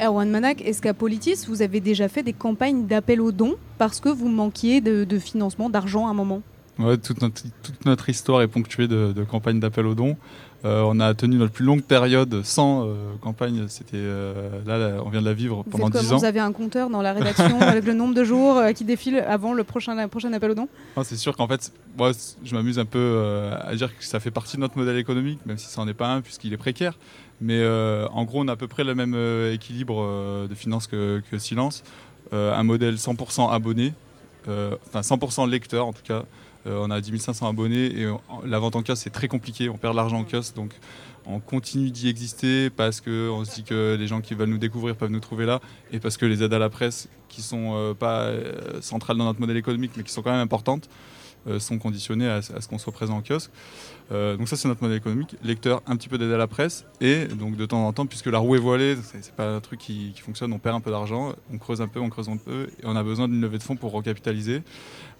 Erwan 0.00 0.28
Manak, 0.28 0.62
est-ce 0.62 0.82
qu'à 0.82 0.92
Politis, 0.92 1.44
vous 1.46 1.62
avez 1.62 1.78
déjà 1.78 2.08
fait 2.08 2.24
des 2.24 2.32
campagnes 2.32 2.86
d'appel 2.86 3.20
aux 3.20 3.30
dons 3.30 3.54
parce 3.78 4.00
que 4.00 4.08
vous 4.08 4.28
manquiez 4.28 4.80
de 4.80 5.18
financement, 5.20 5.70
d'argent 5.70 6.08
à 6.08 6.10
un 6.10 6.14
moment? 6.14 6.42
Ouais, 6.78 6.98
toute, 6.98 7.22
notre, 7.22 7.42
toute 7.62 7.86
notre 7.86 8.08
histoire 8.08 8.42
est 8.42 8.48
ponctuée 8.48 8.86
de, 8.86 9.12
de 9.12 9.24
campagnes 9.24 9.60
d'appel 9.60 9.86
aux 9.86 9.94
dons. 9.94 10.16
Euh, 10.64 10.82
on 10.84 10.98
a 11.00 11.14
tenu 11.14 11.36
notre 11.36 11.52
plus 11.52 11.64
longue 11.64 11.82
période 11.82 12.42
sans 12.42 12.86
euh, 12.86 12.94
campagne. 13.20 13.66
C'était 13.68 13.98
euh, 13.98 14.60
là, 14.66 14.78
là, 14.78 15.02
on 15.04 15.10
vient 15.10 15.20
de 15.20 15.26
la 15.26 15.34
vivre 15.34 15.62
Vous 15.64 15.70
pendant 15.70 15.86
faites 15.86 16.00
10 16.00 16.06
comment 16.06 16.16
ans. 16.16 16.18
Vous 16.18 16.24
avez 16.24 16.40
un 16.40 16.52
compteur 16.52 16.90
dans 16.90 17.02
la 17.02 17.12
rédaction 17.12 17.60
avec 17.60 17.84
le 17.84 17.94
nombre 17.94 18.14
de 18.14 18.24
jours 18.24 18.60
qui 18.74 18.84
défilent 18.84 19.20
avant 19.20 19.52
le 19.52 19.64
prochain, 19.64 19.94
la 19.94 20.04
appel 20.04 20.50
aux 20.50 20.54
dons? 20.54 20.68
Ah, 20.96 21.02
c'est 21.04 21.16
sûr 21.16 21.36
qu'en 21.36 21.46
fait, 21.46 21.72
moi, 21.96 22.10
je 22.42 22.54
m'amuse 22.54 22.78
un 22.78 22.84
peu 22.84 23.50
à 23.60 23.74
dire 23.76 23.96
que 23.96 24.04
ça 24.04 24.18
fait 24.18 24.30
partie 24.30 24.56
de 24.56 24.62
notre 24.62 24.76
modèle 24.76 24.96
économique, 24.96 25.44
même 25.46 25.58
si 25.58 25.66
ça 25.66 25.80
n'en 25.80 25.88
est 25.88 25.94
pas 25.94 26.08
un 26.08 26.20
puisqu'il 26.20 26.52
est 26.52 26.58
précaire. 26.58 26.98
Mais 27.40 27.64
en 27.66 28.24
gros, 28.24 28.42
on 28.42 28.48
a 28.48 28.52
à 28.52 28.56
peu 28.56 28.66
près 28.66 28.82
le 28.82 28.94
même 28.94 29.16
équilibre 29.52 30.46
de 30.48 30.54
finances 30.54 30.86
que, 30.86 31.22
que 31.30 31.38
Silence. 31.38 31.84
Un 32.32 32.62
modèle 32.64 32.96
100% 32.96 33.52
abonné, 33.52 33.92
enfin 34.48 35.00
100% 35.00 35.48
lecteur 35.48 35.86
en 35.86 35.92
tout 35.92 36.02
cas. 36.02 36.24
Euh, 36.66 36.80
on 36.82 36.90
a 36.90 37.00
10 37.00 37.18
500 37.18 37.48
abonnés 37.48 37.86
et 38.00 38.06
la 38.44 38.58
vente 38.58 38.76
en 38.76 38.82
kiosque 38.82 39.02
c'est 39.04 39.10
très 39.10 39.28
compliqué, 39.28 39.68
on 39.68 39.76
perd 39.76 39.94
de 39.94 39.96
l'argent 39.96 40.18
en 40.18 40.24
kiosque 40.24 40.56
donc 40.56 40.72
on 41.26 41.40
continue 41.40 41.90
d'y 41.90 42.08
exister 42.08 42.70
parce 42.70 43.00
qu'on 43.00 43.44
se 43.44 43.54
dit 43.54 43.64
que 43.64 43.96
les 43.98 44.06
gens 44.06 44.20
qui 44.20 44.34
veulent 44.34 44.48
nous 44.48 44.58
découvrir 44.58 44.96
peuvent 44.96 45.10
nous 45.10 45.20
trouver 45.20 45.46
là 45.46 45.60
et 45.92 46.00
parce 46.00 46.16
que 46.16 46.26
les 46.26 46.42
aides 46.42 46.54
à 46.54 46.58
la 46.58 46.70
presse 46.70 47.08
qui 47.28 47.42
sont 47.42 47.72
euh, 47.74 47.94
pas 47.94 48.22
euh, 48.22 48.80
centrales 48.80 49.16
dans 49.16 49.24
notre 49.24 49.40
modèle 49.40 49.56
économique 49.56 49.92
mais 49.96 50.02
qui 50.02 50.12
sont 50.12 50.22
quand 50.22 50.32
même 50.32 50.40
importantes 50.40 50.88
sont 51.58 51.78
conditionnées 51.78 52.28
à, 52.28 52.42
ce 52.42 52.68
qu'on 52.68 52.78
soit 52.78 52.92
présent 52.92 53.16
en 53.16 53.22
kiosque. 53.22 53.50
Euh, 54.12 54.36
donc 54.36 54.48
ça 54.48 54.56
c'est 54.56 54.68
notre 54.68 54.82
modèle 54.82 54.98
économique. 54.98 55.36
Lecteur, 55.42 55.82
un 55.86 55.96
petit 55.96 56.08
peu 56.08 56.18
d'aide 56.18 56.32
à 56.32 56.36
la 56.36 56.46
presse 56.46 56.84
et 57.00 57.24
donc 57.26 57.56
de 57.56 57.66
temps 57.66 57.86
en 57.86 57.92
temps 57.92 58.06
puisque 58.06 58.26
la 58.26 58.38
roue 58.38 58.54
est 58.54 58.60
voilée, 58.60 58.96
c'est 59.02 59.34
pas 59.34 59.56
un 59.56 59.60
truc 59.60 59.80
qui, 59.80 60.14
fonctionne, 60.16 60.52
on 60.52 60.58
perd 60.58 60.76
un 60.76 60.80
peu 60.80 60.90
d'argent, 60.90 61.34
on 61.52 61.58
creuse 61.58 61.80
un 61.80 61.88
peu, 61.88 62.00
on 62.00 62.08
creuse 62.08 62.28
un 62.28 62.36
peu 62.36 62.68
et 62.80 62.84
on 62.86 62.94
a 62.94 63.02
besoin 63.02 63.28
d'une 63.28 63.40
levée 63.40 63.58
de 63.58 63.62
fonds 63.62 63.76
pour 63.76 63.92
recapitaliser. 63.92 64.62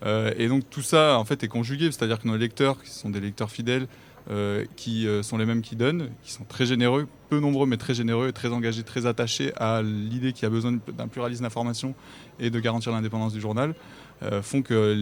Euh, 0.05 0.33
et 0.37 0.49
donc 0.49 0.69
tout 0.71 0.83
ça 0.83 1.19
en 1.19 1.25
fait 1.25 1.43
est 1.43 1.49
conjugué, 1.49 1.91
c'est-à-dire 1.91 2.21
que 2.21 2.29
nos 2.29 2.37
lecteurs, 2.37 2.83
qui 2.83 2.91
sont 2.91 3.11
des 3.11 3.21
lecteurs 3.21 3.51
fidèles, 3.51 3.89
euh, 4.29 4.65
qui 4.75 5.07
euh, 5.07 5.23
sont 5.23 5.39
les 5.39 5.47
mêmes 5.47 5.63
qui 5.63 5.77
donnent, 5.77 6.11
qui 6.25 6.33
sont 6.33 6.43
très 6.43 6.67
généreux, 6.67 7.07
peu 7.29 7.39
nombreux 7.39 7.65
mais 7.65 7.77
très 7.77 7.95
généreux, 7.95 8.27
et 8.27 8.33
très 8.33 8.49
engagés, 8.49 8.83
très 8.83 9.07
attachés 9.07 9.53
à 9.57 9.83
l'idée 9.83 10.33
qu'il 10.33 10.43
y 10.43 10.47
a 10.47 10.51
besoin 10.51 10.73
d'un 10.73 11.07
pluralisme 11.07 11.45
d'information 11.45 11.95
et 12.41 12.51
de 12.51 12.59
garantir 12.59 12.91
l'indépendance 12.91 13.33
du 13.33 13.41
journal. 13.41 13.77
Euh, 14.23 14.43
font 14.43 14.63
que 14.63 14.97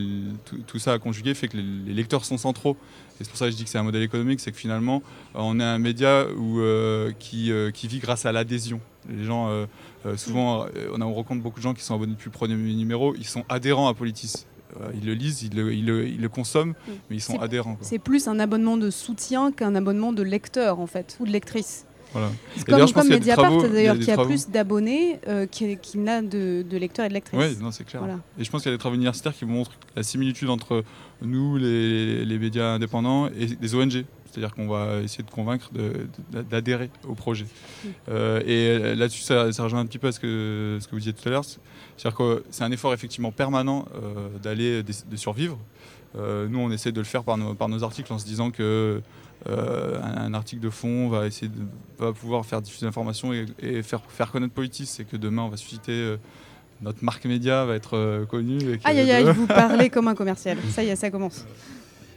tout, 0.67 0.79
ça 0.79 0.93
a 0.93 0.99
conjugué 0.99 1.35
fait 1.35 1.49
que 1.49 1.57
les, 1.57 1.95
lecteurs 1.95 2.25
sont 2.25 2.39
centraux. 2.39 2.77
Et 3.21 3.25
c'est 3.25 3.29
pour 3.29 3.39
ça 3.39 3.45
que 3.47 3.53
je 3.53 3.57
dis 3.57 3.65
que 3.65 3.71
c'est 3.71 3.79
un 3.79 3.85
modèle 3.85 4.03
économique, 4.03 4.41
c'est 4.41 4.51
que 4.51 4.59
finalement, 4.59 5.03
euh, 5.37 5.39
on 5.41 5.61
est 5.61 5.65
un 5.65 5.79
média 5.79 6.27
où, 6.37 6.59
euh, 6.61 7.13
qui, 7.19 7.53
euh, 7.53 7.71
qui 7.71 7.87
vit 7.87 8.01
grâce 8.01 8.27
à 8.27 8.33
l'adhésion. 8.33 8.81
Les 9.09 9.25
gens, 9.25 9.49
euh, 9.49 9.67
souvent, 10.17 10.67
on, 10.93 11.01
a, 11.01 11.05
on 11.05 11.15
rencontre 11.15 11.43
beaucoup 11.43 11.61
de 11.61 11.63
gens 11.63 11.75
qui 11.75 11.83
sont 11.83 11.95
abonnés 11.95 12.13
depuis 12.15 12.29
le 12.31 12.33
premier 12.33 12.55
numéro, 12.57 13.15
ils 13.15 13.27
sont 13.27 13.45
adhérents 13.49 13.89
à 13.89 13.95
Politis. 13.95 14.47
Ils 14.95 15.07
le 15.07 15.15
lisent, 15.15 15.43
ils 15.45 15.55
le, 15.55 15.73
ils 15.73 15.87
le- 15.87 16.09
ils 16.09 16.21
le 16.21 16.29
consomment, 16.29 16.75
mais 16.89 17.15
ils 17.17 17.21
sont 17.21 17.39
adhérents. 17.39 17.79
C'est 17.81 18.01
plus 18.01 18.27
un 18.27 18.41
abonnement 18.41 18.77
de 18.77 18.91
soutien 18.91 19.53
qu'un 19.53 19.77
abonnement 19.77 20.13
de 20.13 20.25
lecteur 20.25 20.81
en 20.81 20.89
fait, 20.89 21.17
ou 21.21 21.27
de 21.27 21.31
lectrice. 21.31 21.87
Voilà. 22.15 22.31
Comme, 22.67 22.93
comme 22.93 23.09
Mediapart 23.09 23.69
d'ailleurs, 23.69 23.99
qui 23.99 24.11
a 24.11 24.25
plus 24.25 24.49
d'abonnés 24.49 25.21
euh, 25.29 25.47
qu'il 25.47 25.77
qu'il 25.79 26.03
n'a 26.03 26.23
de, 26.23 26.65
de 26.69 26.77
lecteurs 26.79 27.05
et 27.05 27.09
de 27.09 27.15
lectrices. 27.15 27.39
Oui, 27.39 27.69
c'est 27.73 27.85
clair. 27.85 28.01
Voilà. 28.01 28.21
Et 28.39 28.45
je 28.45 28.51
pense 28.51 28.63
qu'il 28.63 28.71
y 28.71 28.75
a 28.75 28.77
des 28.77 28.81
travaux 28.81 28.95
universitaires 28.95 29.35
qui 29.35 29.45
montrent 29.45 29.73
la 29.97 30.03
similitude 30.03 30.49
entre 30.49 30.85
nous, 31.21 31.57
les, 31.57 32.25
les 32.25 32.39
médias 32.39 32.69
indépendants, 32.75 33.29
et 33.29 33.47
des 33.47 33.75
ONG. 33.75 34.05
C'est-à-dire 34.35 34.53
qu'on 34.53 34.67
va 34.67 35.01
essayer 35.01 35.23
de 35.23 35.31
convaincre 35.31 35.71
d'adhérer 36.51 36.91
au 37.07 37.15
projet. 37.15 37.47
Euh, 38.09 38.41
et 38.41 38.83
euh, 38.83 38.95
là-dessus, 38.97 39.23
ça, 39.23 39.53
ça 39.53 39.63
rejoint 39.63 39.79
un 39.79 39.87
petit 39.87 39.99
peu 39.99 40.09
à 40.09 40.13
ce 40.13 40.19
que, 40.19 40.79
ce 40.81 40.87
que 40.87 40.91
vous 40.91 40.99
disiez 40.99 41.13
tout 41.13 41.29
à 41.29 41.31
l'heure. 41.31 41.45
C'est-à-dire 41.45 42.19
que 42.19 42.43
c'est 42.51 42.65
un 42.65 42.73
effort 42.73 42.93
effectivement 42.93 43.31
permanent 43.31 43.85
euh, 43.95 44.29
d'aller, 44.43 44.83
de, 44.83 45.17
survivre. 45.17 45.57
Nous, 46.17 46.59
on 46.59 46.71
essaie 46.71 46.93
de 46.93 47.01
le 47.01 47.05
faire 47.05 47.25
par 47.25 47.37
nos, 47.37 47.55
par 47.55 47.69
nos 47.69 47.83
articles 47.83 48.13
en 48.13 48.19
se 48.19 48.25
disant 48.25 48.51
que 48.53 49.03
euh, 49.49 50.01
un, 50.03 50.27
un 50.27 50.35
article 50.35 50.63
de 50.63 50.71
fond 50.71 51.09
va 51.09 51.27
essayer 51.27 51.49
de 51.49 51.55
va 51.99 52.13
pouvoir 52.13 52.45
faire 52.47 52.63
diffuser 52.63 52.87
l'information 52.87 53.33
et, 53.33 53.47
et 53.61 53.83
faire, 53.83 54.01
faire 54.09 54.31
connaître 54.31 54.55
Politis. 54.55 54.87
C'est 54.87 55.05
que 55.05 55.17
demain, 55.17 55.43
on 55.43 55.49
va 55.49 55.57
susciter 55.57 55.93
euh, 55.93 56.17
notre 56.83 57.05
marque 57.05 57.25
média 57.27 57.65
va 57.65 57.75
être 57.75 57.97
euh, 57.97 58.25
connue. 58.27 58.59
et 58.63 58.79
Aïe 58.85 59.01
aïe 59.01 59.11
aïe, 59.13 59.33
vous 59.35 59.47
parlez 59.47 59.91
comme 59.91 60.09
un 60.09 60.15
commercial. 60.15 60.57
Ça 60.71 60.83
y 60.83 60.89
est, 60.89 60.97
ça 60.97 61.11
commence. 61.11 61.47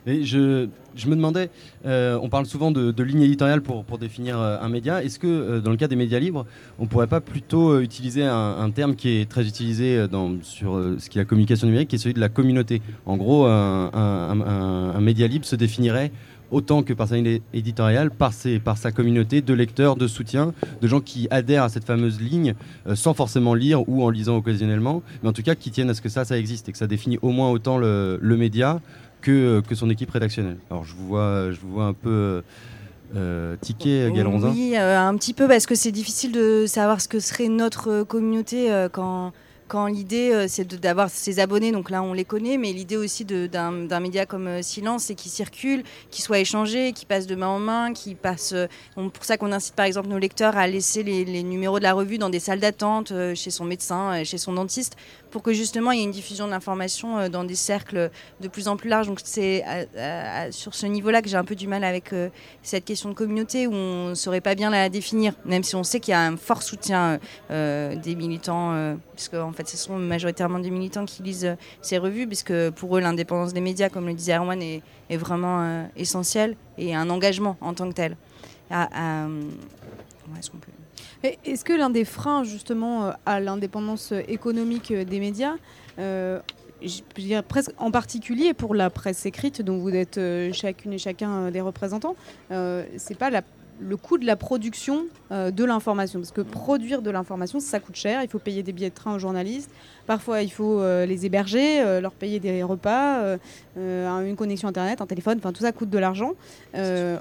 Et 0.10 0.24
je, 0.24 0.70
je 0.96 1.10
me 1.10 1.18
demandais, 1.18 1.50
euh, 1.86 2.18
on 2.22 2.30
parle 2.30 2.46
souvent 2.46 2.72
de, 2.72 2.92
de 2.92 3.04
ligne 3.04 3.24
éditoriale 3.24 3.62
pour, 3.62 3.84
pour 3.84 3.98
définir 3.98 4.40
euh, 4.40 4.58
un 4.62 4.70
média. 4.70 5.04
Est-ce 5.04 5.20
que 5.20 5.28
euh, 5.28 5.60
dans 5.60 5.70
le 5.72 5.76
cas 5.76 5.90
des 5.90 5.98
médias 5.98 6.18
libres, 6.18 6.46
on 6.80 6.84
ne 6.84 6.88
pourrait 6.88 7.08
pas 7.08 7.20
plutôt 7.20 7.72
euh, 7.72 7.82
utiliser 7.82 8.24
un, 8.24 8.56
un 8.58 8.70
terme 8.72 8.96
qui 8.96 9.10
est 9.18 9.30
très 9.30 9.46
utilisé 9.46 9.98
euh, 9.98 10.08
dans, 10.08 10.42
sur 10.44 10.78
euh, 10.78 10.96
ce 10.98 11.10
qui 11.10 11.18
est 11.18 11.22
la 11.22 11.26
communication 11.26 11.68
numérique, 11.68 11.90
qui 11.90 11.98
est 11.98 12.00
celui 12.00 12.14
de 12.14 12.22
la 12.22 12.30
communauté? 12.30 12.82
En 13.06 13.18
gros, 13.18 13.48
un, 13.48 13.92
un- 13.94 14.40
un- 14.48 14.96
un 14.96 15.02
média 15.02 15.28
libre 15.28 15.44
se 15.44 15.58
définirait 15.58 16.14
autant 16.52 16.84
que 16.84 16.94
par 16.94 17.08
sa 17.08 17.16
ligne 17.16 17.40
éditoriale, 17.54 18.12
par, 18.12 18.34
ses, 18.34 18.60
par 18.60 18.78
sa 18.78 18.92
communauté 18.92 19.42
de 19.42 19.54
lecteurs, 19.54 19.96
de 19.96 20.08
soutien, 20.08 20.54
de 20.82 20.88
gens 20.88 21.02
qui 21.02 21.28
adhèrent 21.32 21.64
à 21.64 21.70
cette 21.70 21.86
fameuse 21.86 22.20
ligne 22.22 22.56
euh, 22.88 22.96
sans 22.96 23.14
forcément 23.14 23.54
lire 23.54 23.88
ou 23.90 24.04
en 24.04 24.10
lisant 24.10 24.38
occasionnellement, 24.38 25.04
mais 25.22 25.30
en 25.30 25.34
tout 25.34 25.44
cas 25.44 25.56
qui 25.56 25.72
tiennent 25.72 25.90
à 25.90 25.94
ce 25.94 26.02
que 26.02 26.10
ça, 26.10 26.26
ça 26.26 26.38
existe 26.38 26.70
et 26.70 26.72
que 26.72 26.78
ça 26.78 26.88
définit 26.88 27.20
au 27.22 27.30
moins 27.30 27.50
autant 27.50 27.78
le, 27.78 28.18
le 28.22 28.38
média 28.38 28.80
que, 29.22 29.62
que 29.68 29.76
son 29.76 29.90
équipe 29.90 30.12
rédactionnelle. 30.12 30.58
Alors 30.70 30.86
je 30.86 30.94
vous 30.94 31.08
vois, 31.08 31.52
je 31.52 31.60
vous 31.60 31.72
vois 31.72 31.86
un 31.86 31.94
peu 31.94 32.10
euh, 32.10 32.42
euh, 33.16 33.56
tiquer, 33.62 34.12
Galronzin. 34.14 34.52
Oui, 34.52 34.74
euh, 34.76 35.00
un 35.00 35.16
petit 35.18 35.34
peu 35.34 35.48
parce 35.48 35.66
que 35.66 35.76
c'est 35.76 35.92
difficile 35.92 36.32
de 36.32 36.66
savoir 36.68 37.02
ce 37.02 37.08
que 37.08 37.20
serait 37.20 37.48
notre 37.48 37.90
euh, 37.90 38.04
communauté 38.04 38.72
euh, 38.72 38.90
quand, 38.90 39.32
quand 39.68 39.88
l'idée 39.88 40.32
euh, 40.34 40.46
c'est 40.48 40.66
d'avoir 40.80 41.10
ses 41.10 41.40
abonnés, 41.40 41.72
donc 41.72 41.90
là 41.90 42.02
on 42.02 42.14
les 42.14 42.26
connaît, 42.26 42.58
mais 42.58 42.72
l'idée 42.72 42.98
aussi 42.98 43.26
d'un 43.26 44.00
média 44.00 44.26
comme 44.26 44.48
euh, 44.48 44.62
Silence, 44.62 45.04
c'est 45.04 45.16
qu'il 45.16 45.32
circule, 45.32 45.84
qu'il 46.10 46.24
soit 46.24 46.40
échangé, 46.40 46.94
qu'il 46.94 47.08
passe 47.08 47.28
de 47.28 47.36
main 47.36 47.48
en 47.48 47.60
main, 47.60 47.94
qu'il 47.94 48.16
passe. 48.16 48.54
euh, 48.54 48.68
on- 48.96 49.10
pour 49.10 49.26
ça 49.26 49.38
qu'on 49.38 49.52
incite 49.52 49.76
par 49.76 49.86
exemple 49.86 50.08
nos 50.08 50.18
lecteurs 50.18 50.58
à 50.58 50.68
laisser 50.68 51.04
les, 51.04 51.44
numéros 51.44 51.80
de 51.80 51.84
la 51.84 51.94
revue 51.94 52.18
dans 52.18 52.30
des 52.30 52.40
salles 52.40 52.60
d'attente, 52.60 53.14
chez 53.36 53.52
son 53.52 53.66
médecin, 53.66 54.24
chez 54.24 54.38
son 54.38 54.54
dentiste, 54.54 54.96
pour 55.32 55.44
que 55.44 55.54
justement 55.54 55.92
il 55.92 56.00
y 56.00 56.02
ait 56.02 56.06
une 56.06 56.12
diffusion 56.12 56.46
de 56.46 56.52
l'information 56.52 57.30
dans 57.30 57.44
des 57.44 57.56
cercles 57.56 58.10
de 58.42 58.48
plus 58.48 58.68
en 58.68 58.76
plus 58.78 58.90
larges. 58.90 59.08
Donc 59.08 59.20
c'est 59.24 59.64
sur 60.52 60.74
ce 60.76 60.86
niveau-là 60.86 61.22
que 61.22 61.30
j'ai 61.30 61.38
un 61.38 61.44
peu 61.46 61.56
du 61.56 61.68
mal 61.68 61.84
avec 61.84 62.14
cette 62.64 62.86
question 62.86 63.10
de 63.10 63.14
communauté 63.14 63.68
où 63.68 63.74
on 63.74 64.10
ne 64.10 64.16
saurait 64.16 64.42
pas 64.42 64.56
bien 64.56 64.70
la 64.70 64.90
définir, 64.90 65.34
même 65.46 65.64
si 65.64 65.76
on 65.76 65.84
sait 65.84 66.00
qu'il 66.00 66.12
y 66.12 66.16
a 66.16 66.22
un 66.22 66.38
fort 66.38 66.64
soutien 66.64 67.20
des 67.50 68.16
militants, 68.16 68.74
euh, 68.74 68.96
puisque 69.16 69.34
en 69.36 69.52
fait 69.58 69.68
ce 69.68 69.78
sont 69.78 69.98
majoritairement 69.98 70.60
des 70.60 70.70
militants 70.70 71.06
qui 71.06 71.24
lisent 71.24 71.46
euh, 71.46 71.56
ces 71.82 71.98
revues, 71.98 72.28
puisque 72.28 72.70
pour 72.72 72.98
eux 72.98 73.02
l'indépendance 73.02 73.54
des 73.54 73.62
médias, 73.62 73.90
comme 73.90 74.08
le 74.08 74.14
disait 74.14 74.38
Erwan, 74.38 74.62
est, 74.62 74.82
vraiment 75.18 75.62
euh, 75.62 75.84
essentielle 75.96 76.56
et 76.78 76.96
un 76.96 77.10
engagement 77.10 77.58
en 77.62 77.74
tant 77.74 77.90
que 77.90 77.94
tel. 77.96 78.18
Ah, 78.70 79.28
ouais, 80.30 81.32
est-ce 81.46 81.64
que 81.66 81.74
l'un 81.74 81.90
des 81.90 82.06
freins 82.06 82.44
justement 82.44 83.06
euh, 83.06 83.12
à 83.26 83.40
l'indépendance 83.40 84.12
euh, 84.12 84.22
économique 84.28 84.92
euh, 84.92 85.04
des 85.04 85.20
médias, 85.20 85.56
euh, 86.00 86.40
en 87.80 87.92
particulier 87.92 88.54
pour 88.54 88.76
la 88.76 88.90
presse 88.90 89.26
écrite 89.26 89.62
dont 89.64 89.78
vous 89.78 89.90
êtes 89.90 90.20
euh, 90.20 90.54
chacune 90.54 90.94
et 90.94 90.98
chacun 91.00 91.32
euh, 91.32 91.52
des 91.52 91.62
représentants, 91.62 92.16
euh, 92.52 92.86
c'est 92.98 93.18
pas 93.18 93.30
la- 93.30 93.42
le 93.80 93.98
coût 93.98 94.18
de 94.18 94.26
la 94.26 94.36
production 94.36 95.06
euh, 95.32 95.52
de 95.52 95.64
l'information 95.64 96.20
parce 96.20 96.32
que 96.32 96.42
produire 96.42 97.02
de 97.02 97.12
l'information 97.12 97.60
ça 97.60 97.80
coûte 97.80 97.96
cher, 97.96 98.24
il 98.24 98.30
faut 98.30 98.40
payer 98.40 98.64
des 98.64 98.72
billets 98.72 98.90
de 98.90 98.96
train 98.96 99.16
aux 99.16 99.20
journalistes, 99.20 99.70
parfois 100.06 100.42
il 100.42 100.52
faut 100.52 100.80
euh, 100.80 101.06
les 101.06 101.26
héberger, 101.26 101.82
euh, 101.82 102.02
leur 102.02 102.14
payer 102.14 102.40
des 102.40 102.64
repas, 102.64 103.38
une 103.76 104.36
connexion 104.36 104.68
internet, 104.68 105.02
un 105.02 105.06
téléphone, 105.06 105.38
enfin 105.40 105.52
tout 105.52 105.62
ça 105.62 105.72
coûte 105.72 105.90
de 105.90 105.98
l'argent. 105.98 106.34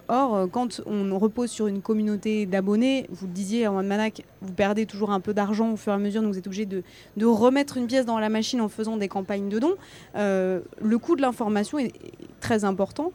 Or, 0.08 0.48
quand 0.50 0.80
on 0.86 1.18
repose 1.18 1.50
sur 1.50 1.66
une 1.66 1.82
communauté 1.82 2.46
d'abonnés, 2.46 3.06
vous 3.10 3.26
le 3.26 3.32
disiez 3.32 3.66
en 3.66 3.82
Manac, 3.82 4.22
vous 4.40 4.52
perdez 4.52 4.86
toujours 4.86 5.10
un 5.10 5.20
peu 5.20 5.34
d'argent 5.34 5.72
au 5.72 5.76
fur 5.76 5.92
et 5.92 5.96
à 5.96 5.98
mesure, 5.98 6.22
donc 6.22 6.32
vous 6.32 6.38
êtes 6.38 6.46
obligé 6.46 6.66
de, 6.66 6.82
remettre 7.25 7.76
une 7.76 7.86
pièce 7.86 8.06
dans 8.06 8.18
la 8.18 8.28
machine 8.28 8.60
en 8.60 8.68
faisant 8.68 8.96
des 8.96 9.08
campagnes 9.08 9.48
de 9.48 9.58
dons. 9.58 9.75
Le 10.14 10.96
coût 10.98 11.16
de 11.16 11.22
l'information 11.22 11.78
est 11.78 11.92
très 12.40 12.64
important. 12.64 13.12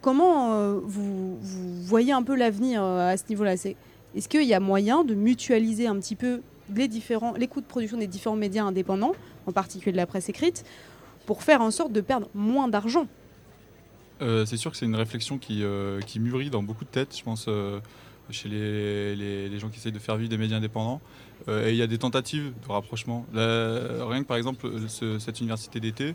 Comment 0.00 0.54
euh, 0.54 0.80
vous, 0.82 1.38
voyez 1.82 2.12
un 2.12 2.22
peu 2.22 2.34
l'avenir 2.34 2.82
euh, 2.82 3.12
à 3.12 3.16
ce 3.16 3.24
niveau-là? 3.28 3.54
Est-ce 3.54 4.28
qu'il 4.28 4.44
y 4.44 4.54
a 4.54 4.60
moyen 4.60 5.04
de 5.04 5.14
mutualiser 5.14 5.86
un 5.86 5.96
petit 5.96 6.16
peu 6.16 6.40
les, 6.74 6.88
coûts 7.48 7.60
de 7.60 7.66
production 7.66 7.98
des 7.98 8.06
différents 8.06 8.36
médias 8.36 8.64
indépendants, 8.64 9.12
en 9.46 9.52
particulier 9.52 9.92
de 9.92 9.96
la 9.96 10.06
presse 10.06 10.28
écrite, 10.28 10.64
pour 11.26 11.42
faire 11.42 11.60
en 11.60 11.70
sorte 11.70 11.92
de 11.92 12.00
perdre 12.00 12.28
moins 12.34 12.68
d'argent? 12.68 13.06
Euh, 14.22 14.46
c'est 14.46 14.56
sûr 14.56 14.70
que 14.70 14.76
c'est 14.76 14.86
une 14.86 14.96
réflexion 14.96 15.38
qui, 15.38 15.64
mûrit 16.18 16.50
dans 16.50 16.62
beaucoup 16.62 16.84
de 16.84 16.90
têtes, 16.90 17.16
je 17.16 17.22
pense, 17.22 17.48
chez 18.30 18.48
les, 18.48 19.58
gens 19.58 19.68
qui 19.68 19.78
essayent 19.78 19.92
de 19.92 19.98
faire 19.98 20.16
vivre 20.16 20.30
des 20.30 20.38
médias 20.38 20.56
indépendants. 20.56 21.00
Et 21.48 21.70
il 21.70 21.76
y 21.76 21.82
a 21.82 21.86
des 21.86 21.98
tentatives 21.98 22.52
de 22.66 22.72
rapprochement. 22.72 23.26
Rien 23.34 24.22
que 24.22 24.26
par 24.26 24.38
exemple, 24.38 24.66
ce- 24.88 25.18
cette 25.18 25.40
université 25.40 25.78
d'été, 25.80 26.14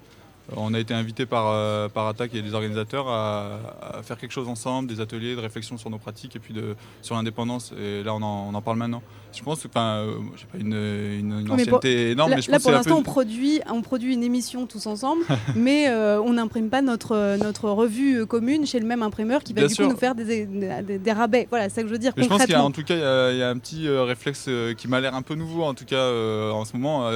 on 0.55 0.73
a 0.73 0.79
été 0.79 0.93
invité 0.93 1.25
par, 1.25 1.47
euh, 1.49 1.89
par 1.89 2.07
Attac 2.07 2.33
et 2.35 2.41
les 2.41 2.53
organisateurs 2.53 3.07
à, 3.07 3.59
à 3.97 4.03
faire 4.03 4.17
quelque 4.17 4.31
chose 4.31 4.47
ensemble, 4.47 4.87
des 4.87 5.01
ateliers 5.01 5.35
de 5.35 5.41
réflexion 5.41 5.77
sur 5.77 5.89
nos 5.89 5.97
pratiques 5.97 6.35
et 6.35 6.39
puis 6.39 6.53
de, 6.53 6.75
sur 7.01 7.15
l'indépendance. 7.15 7.73
Et 7.79 8.03
là, 8.03 8.13
on 8.13 8.21
en, 8.21 8.47
on 8.51 8.53
en 8.53 8.61
parle 8.61 8.77
maintenant. 8.77 9.01
Je 9.33 9.43
pense 9.43 9.63
que, 9.63 9.67
enfin, 9.67 9.97
euh, 9.97 10.15
j'ai 10.37 10.45
pas 10.45 10.57
une, 10.57 10.73
une, 10.73 11.39
une 11.39 11.45
pour- 11.45 11.55
ancienneté 11.55 12.11
énorme, 12.11 12.29
là, 12.29 12.35
mais 12.37 12.41
je 12.41 12.51
là, 12.51 12.57
pense 12.57 12.63
pour 12.63 12.71
l'instant, 12.71 12.95
on 12.95 13.03
peu... 13.03 13.11
produit, 13.11 13.59
on 13.69 13.81
produit 13.81 14.13
une 14.13 14.23
émission 14.23 14.65
tous 14.65 14.85
ensemble, 14.85 15.23
mais 15.55 15.89
euh, 15.89 16.21
on 16.21 16.33
n'imprime 16.33 16.69
pas 16.69 16.81
notre, 16.81 17.37
notre 17.37 17.69
revue 17.69 18.21
euh, 18.21 18.25
commune 18.25 18.65
chez 18.65 18.79
le 18.79 18.85
même 18.85 19.01
imprimeur 19.03 19.43
qui 19.43 19.53
va 19.53 19.61
Bien 19.61 19.67
du 19.67 19.73
sûr. 19.73 19.85
coup 19.87 19.91
nous 19.91 19.97
faire 19.97 20.15
des, 20.15 20.45
des, 20.45 20.99
des 20.99 21.11
rabais. 21.11 21.47
Voilà, 21.49 21.69
c'est 21.69 21.75
ça 21.75 21.81
que 21.81 21.87
je 21.89 21.93
veux 21.93 21.99
dire 21.99 22.13
Mais 22.15 22.23
je 22.23 22.29
pense 22.29 22.43
qu'il 22.43 22.51
y 22.51 22.55
a 22.55 22.63
en 22.63 22.71
tout 22.71 22.83
cas 22.83 22.95
il 22.95 23.01
y 23.01 23.03
a, 23.03 23.31
il 23.33 23.37
y 23.39 23.43
a 23.43 23.49
un 23.49 23.57
petit 23.57 23.87
euh, 23.87 24.03
réflexe 24.03 24.49
qui 24.77 24.87
m'a 24.87 25.01
l'air 25.01 25.15
un 25.15 25.21
peu 25.21 25.35
nouveau 25.35 25.63
en 25.63 25.73
tout 25.73 25.85
cas 25.85 26.07
en 26.51 26.63
ce 26.65 26.77
moment 26.77 27.09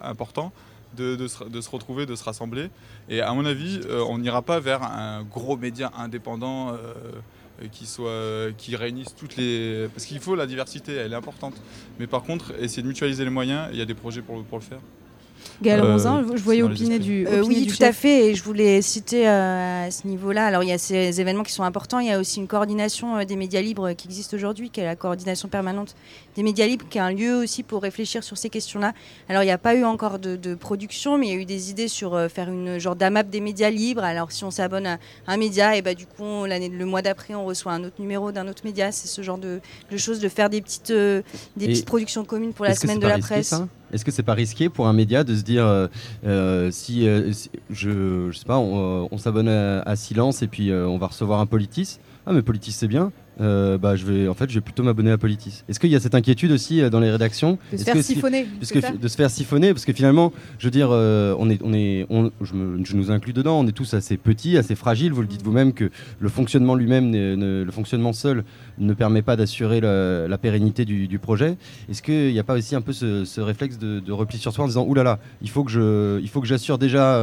important 0.00 0.52
de, 0.96 1.28
se, 1.28 1.70
retrouver, 1.70 2.06
de 2.06 2.14
se 2.14 2.24
rassembler. 2.24 2.70
Et 3.08 3.20
à 3.20 3.32
mon 3.32 3.44
avis, 3.44 3.80
euh, 3.86 4.04
on 4.08 4.18
n'ira 4.18 4.42
pas 4.42 4.60
vers 4.60 4.82
un 4.82 5.22
gros 5.22 5.56
média 5.56 5.92
indépendant 5.96 6.70
euh, 6.70 6.76
euh, 7.62 7.68
qui 7.70 7.86
soit 7.86 8.52
qui 8.56 8.76
réunisse 8.76 9.14
toutes 9.14 9.36
les 9.36 9.88
parce 9.94 10.06
qu'il 10.06 10.20
faut 10.20 10.34
la 10.34 10.46
diversité, 10.46 10.94
elle 10.94 11.12
est 11.12 11.16
importante. 11.16 11.54
Mais 11.98 12.06
par 12.06 12.22
contre, 12.22 12.52
essayer 12.60 12.82
de 12.82 12.88
mutualiser 12.88 13.24
les 13.24 13.30
moyens, 13.30 13.68
il 13.72 13.78
y 13.78 13.82
a 13.82 13.86
des 13.86 13.94
projets 13.94 14.22
pour 14.22 14.36
le 14.36 14.60
faire. 14.60 14.80
Gaël 15.62 15.80
Euh, 15.80 15.92
Ronzin, 15.92 16.24
je, 16.34 16.42
voyais 16.42 16.62
opiner 16.62 16.98
du. 16.98 17.26
Euh, 17.26 17.40
opiner 17.40 17.60
oui, 17.60 17.66
du 17.66 17.76
tout 17.76 17.82
à 17.82 17.92
fait. 17.92 18.26
Et 18.28 18.34
je 18.34 18.42
voulais 18.42 18.82
citer 18.82 19.28
euh, 19.28 19.86
à 19.86 19.90
ce 19.90 20.06
niveau-là. 20.06 20.46
Alors, 20.46 20.62
il 20.62 20.68
y 20.68 20.72
a 20.72 20.78
ces 20.78 21.20
événements 21.20 21.42
qui 21.42 21.52
sont 21.52 21.62
importants. 21.62 21.98
Il 21.98 22.06
y 22.08 22.12
a 22.12 22.18
aussi 22.18 22.40
une 22.40 22.46
coordination 22.46 23.16
euh, 23.16 23.24
des 23.24 23.36
médias 23.36 23.60
libres 23.62 23.92
qui 23.92 24.06
existe 24.08 24.34
aujourd'hui, 24.34 24.70
qui 24.70 24.80
est 24.80 24.84
la 24.84 24.96
coordination 24.96 25.48
permanente 25.48 25.94
des 26.36 26.42
médias 26.42 26.66
libres, 26.66 26.84
qui 26.90 26.98
est 26.98 27.00
un 27.00 27.12
lieu 27.12 27.34
aussi 27.36 27.62
pour 27.62 27.82
réfléchir 27.82 28.22
sur 28.22 28.36
ces 28.36 28.50
questions-là. 28.50 28.92
Alors, 29.28 29.42
il 29.42 29.46
n'y 29.46 29.52
a 29.52 29.58
pas 29.58 29.74
eu 29.74 29.84
encore 29.84 30.18
de, 30.18 30.36
de 30.36 30.54
production, 30.54 31.16
mais 31.16 31.28
il 31.28 31.30
y 31.34 31.36
a 31.36 31.40
eu 31.40 31.44
des 31.46 31.70
idées 31.70 31.88
sur 31.88 32.14
euh, 32.14 32.28
faire 32.28 32.48
une 32.50 32.78
genre 32.78 32.96
d'AMAP 32.96 33.30
des 33.30 33.40
médias 33.40 33.70
libres. 33.70 34.04
Alors, 34.04 34.32
si 34.32 34.44
on 34.44 34.50
s'abonne 34.50 34.86
à 34.86 34.98
un 35.26 35.36
média, 35.38 35.76
et 35.76 35.82
bah, 35.82 35.94
du 35.94 36.06
coup, 36.06 36.44
l'année, 36.44 36.68
le 36.68 36.84
mois 36.84 37.02
d'après, 37.02 37.34
on 37.34 37.46
reçoit 37.46 37.72
un 37.72 37.84
autre 37.84 37.96
numéro 38.00 38.32
d'un 38.32 38.46
autre 38.48 38.62
média. 38.64 38.92
C'est 38.92 39.08
ce 39.08 39.22
genre 39.22 39.38
de, 39.38 39.60
de 39.90 39.96
choses, 39.96 40.20
de 40.20 40.28
faire 40.28 40.50
des 40.50 40.60
petites, 40.60 40.90
euh, 40.90 41.22
des 41.56 41.64
Et 41.64 41.68
petites 41.68 41.86
productions 41.86 42.24
communes 42.24 42.52
pour 42.52 42.66
la 42.66 42.74
semaine 42.74 42.98
de 42.98 43.06
la 43.06 43.14
risqué, 43.14 43.34
presse. 43.34 43.48
ça? 43.48 43.66
Est-ce 43.92 44.04
que 44.04 44.10
c'est 44.10 44.22
pas 44.22 44.34
risqué 44.34 44.68
pour 44.68 44.88
un 44.88 44.92
média 44.92 45.24
de 45.24 45.34
se 45.34 45.42
dire 45.42 45.64
euh, 45.66 45.86
euh, 46.26 46.70
si, 46.70 47.08
euh, 47.08 47.32
si- 47.32 47.50
je, 47.70 48.30
je 48.30 48.38
sais 48.38 48.44
pas, 48.44 48.58
on, 48.58 49.08
on 49.10 49.18
s'abonne 49.18 49.48
à, 49.48 49.96
Silence 49.96 50.42
et 50.42 50.48
puis 50.48 50.72
on 50.72 50.98
va 50.98 51.06
recevoir 51.08 51.40
un 51.40 51.46
Politis? 51.46 51.98
Ah 52.26 52.32
mais 52.32 52.42
Politis 52.42 52.72
c'est 52.72 52.88
bien. 52.88 53.12
Euh, 53.40 53.76
bah, 53.78 53.96
je 53.96 54.06
vais, 54.06 54.28
en 54.28 54.34
fait, 54.34 54.48
je 54.48 54.54
vais 54.54 54.60
plutôt 54.60 54.82
m'abonner 54.82 55.10
à 55.10 55.18
Politis. 55.18 55.62
Est-ce 55.68 55.78
qu'il 55.78 55.90
y 55.90 55.96
a 55.96 56.00
cette 56.00 56.14
inquiétude 56.14 56.52
aussi 56.52 56.80
euh, 56.80 56.88
dans 56.90 57.00
les 57.00 57.10
rédactions 57.10 57.58
De 57.72 57.76
se 57.76 57.84
faire 57.84 57.94
que 57.94 58.02
siphonner. 58.02 58.46
parce 58.58 58.72
que 58.72 58.96
de 58.96 59.08
se 59.08 59.16
faire 59.16 59.30
siphonner, 59.30 59.72
parce 59.74 59.84
que 59.84 59.92
finalement, 59.92 60.32
je 60.58 60.66
veux 60.66 60.70
dire, 60.70 60.88
euh, 60.90 61.34
on 61.38 61.50
est, 61.50 61.60
on 61.62 61.72
est, 61.74 62.06
on- 62.10 62.30
je, 62.40 62.54
me- 62.54 62.84
je 62.84 62.96
nous 62.96 63.10
inclus 63.10 63.32
dedans, 63.32 63.60
on 63.60 63.66
est 63.66 63.72
tous 63.72 63.94
assez 63.94 64.16
petits, 64.16 64.56
assez 64.56 64.74
fragiles. 64.74 65.12
Vous 65.12 65.20
le 65.20 65.26
dites 65.26 65.42
vous-même 65.42 65.72
que 65.72 65.90
le 66.18 66.28
fonctionnement 66.28 66.74
lui-même, 66.74 67.12
le 67.12 67.70
fonctionnement 67.72 68.12
seul, 68.12 68.44
ne 68.78 68.92
permet 68.94 69.22
pas 69.22 69.36
d'assurer 69.36 69.80
la, 69.80 70.28
la 70.28 70.38
pérennité 70.38 70.84
du, 70.84 71.06
du 71.08 71.18
projet. 71.18 71.56
Est-ce 71.90 72.02
qu'il 72.02 72.32
n'y 72.32 72.38
a 72.38 72.44
pas 72.44 72.54
aussi 72.54 72.74
un 72.74 72.80
peu 72.80 72.92
ce, 72.92 73.24
ce 73.24 73.40
réflexe 73.40 73.78
de, 73.78 74.00
de 74.00 74.12
repli 74.12 74.38
sur 74.38 74.52
soi 74.52 74.64
en 74.64 74.68
disant, 74.68 74.84
oulala, 74.86 75.18
il 75.42 75.50
faut 75.50 75.64
que 75.64 75.70
je, 75.70 76.20
il 76.20 76.28
faut 76.28 76.40
que 76.40 76.46
j'assure 76.46 76.78
déjà 76.78 77.16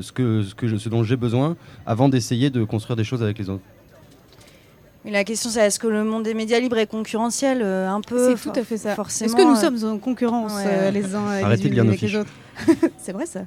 ce 0.00 0.12
que, 0.12 0.42
ce 0.42 0.54
que 0.54 0.68
je- 0.68 0.76
ce 0.76 0.88
dont 0.88 1.02
j'ai 1.02 1.16
besoin 1.16 1.56
avant 1.86 2.08
d'essayer 2.08 2.50
de 2.50 2.64
construire 2.64 2.96
des 2.96 3.04
choses 3.04 3.22
avec 3.22 3.38
les 3.38 3.48
autres. 3.50 3.62
Mais 5.04 5.10
la 5.10 5.24
question, 5.24 5.48
c'est 5.50 5.60
est-ce 5.60 5.78
que 5.78 5.86
le 5.86 6.04
monde 6.04 6.24
des 6.24 6.34
médias 6.34 6.58
libres 6.60 6.76
est 6.78 6.86
concurrentiel 6.86 7.60
euh, 7.62 7.88
Un 7.88 8.00
peu. 8.02 8.34
C'est 8.36 8.50
tout 8.50 8.58
à 8.58 8.64
fait 8.64 8.76
ça. 8.76 8.94
Forcément. 8.94 9.26
Est-ce 9.28 9.36
que 9.36 9.42
nous 9.48 9.56
euh, 9.56 9.78
sommes 9.78 9.92
en 9.94 9.98
concurrence 9.98 10.52
ouais. 10.56 10.64
euh, 10.66 10.90
les 10.90 11.14
uns 11.14 11.36
les 11.38 11.42
Arrêtez 11.42 11.68
de 11.70 11.74
nos 11.82 11.88
avec 11.88 12.00
les 12.02 12.16
autres 12.16 12.32
C'est 12.98 13.12
vrai 13.12 13.26
ça. 13.26 13.40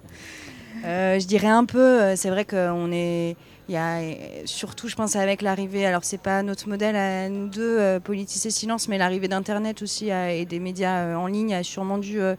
Euh, 0.86 1.20
je 1.20 1.28
dirais 1.28 1.48
un 1.48 1.66
peu. 1.66 2.16
C'est 2.16 2.30
vrai 2.30 2.46
qu'on 2.46 2.92
est. 2.92 3.36
Il 3.70 3.76
y 3.76 3.78
a 3.78 4.02
surtout, 4.44 4.90
je 4.90 4.96
pense, 4.98 5.16
avec 5.16 5.42
l'arrivée. 5.42 5.86
Alors, 5.86 6.04
c'est 6.04 6.18
pas 6.20 6.44
notre 6.44 6.68
modèle 6.68 6.98
à 6.98 7.30
nous 7.30 7.48
deux, 7.48 7.80
euh, 7.80 7.98
Politis 8.02 8.46
et 8.46 8.52
Silence, 8.52 8.90
mais 8.90 8.98
l'arrivée 8.98 9.30
d'Internet 9.30 9.82
aussi 9.82 10.12
a- 10.12 10.34
et 10.34 10.44
des 10.44 10.60
médias 10.60 10.98
euh, 11.06 11.16
en 11.16 11.28
ligne 11.28 11.54
a 11.54 11.64
sûrement 11.64 11.98
dû 11.98 12.20
euh, 12.20 12.36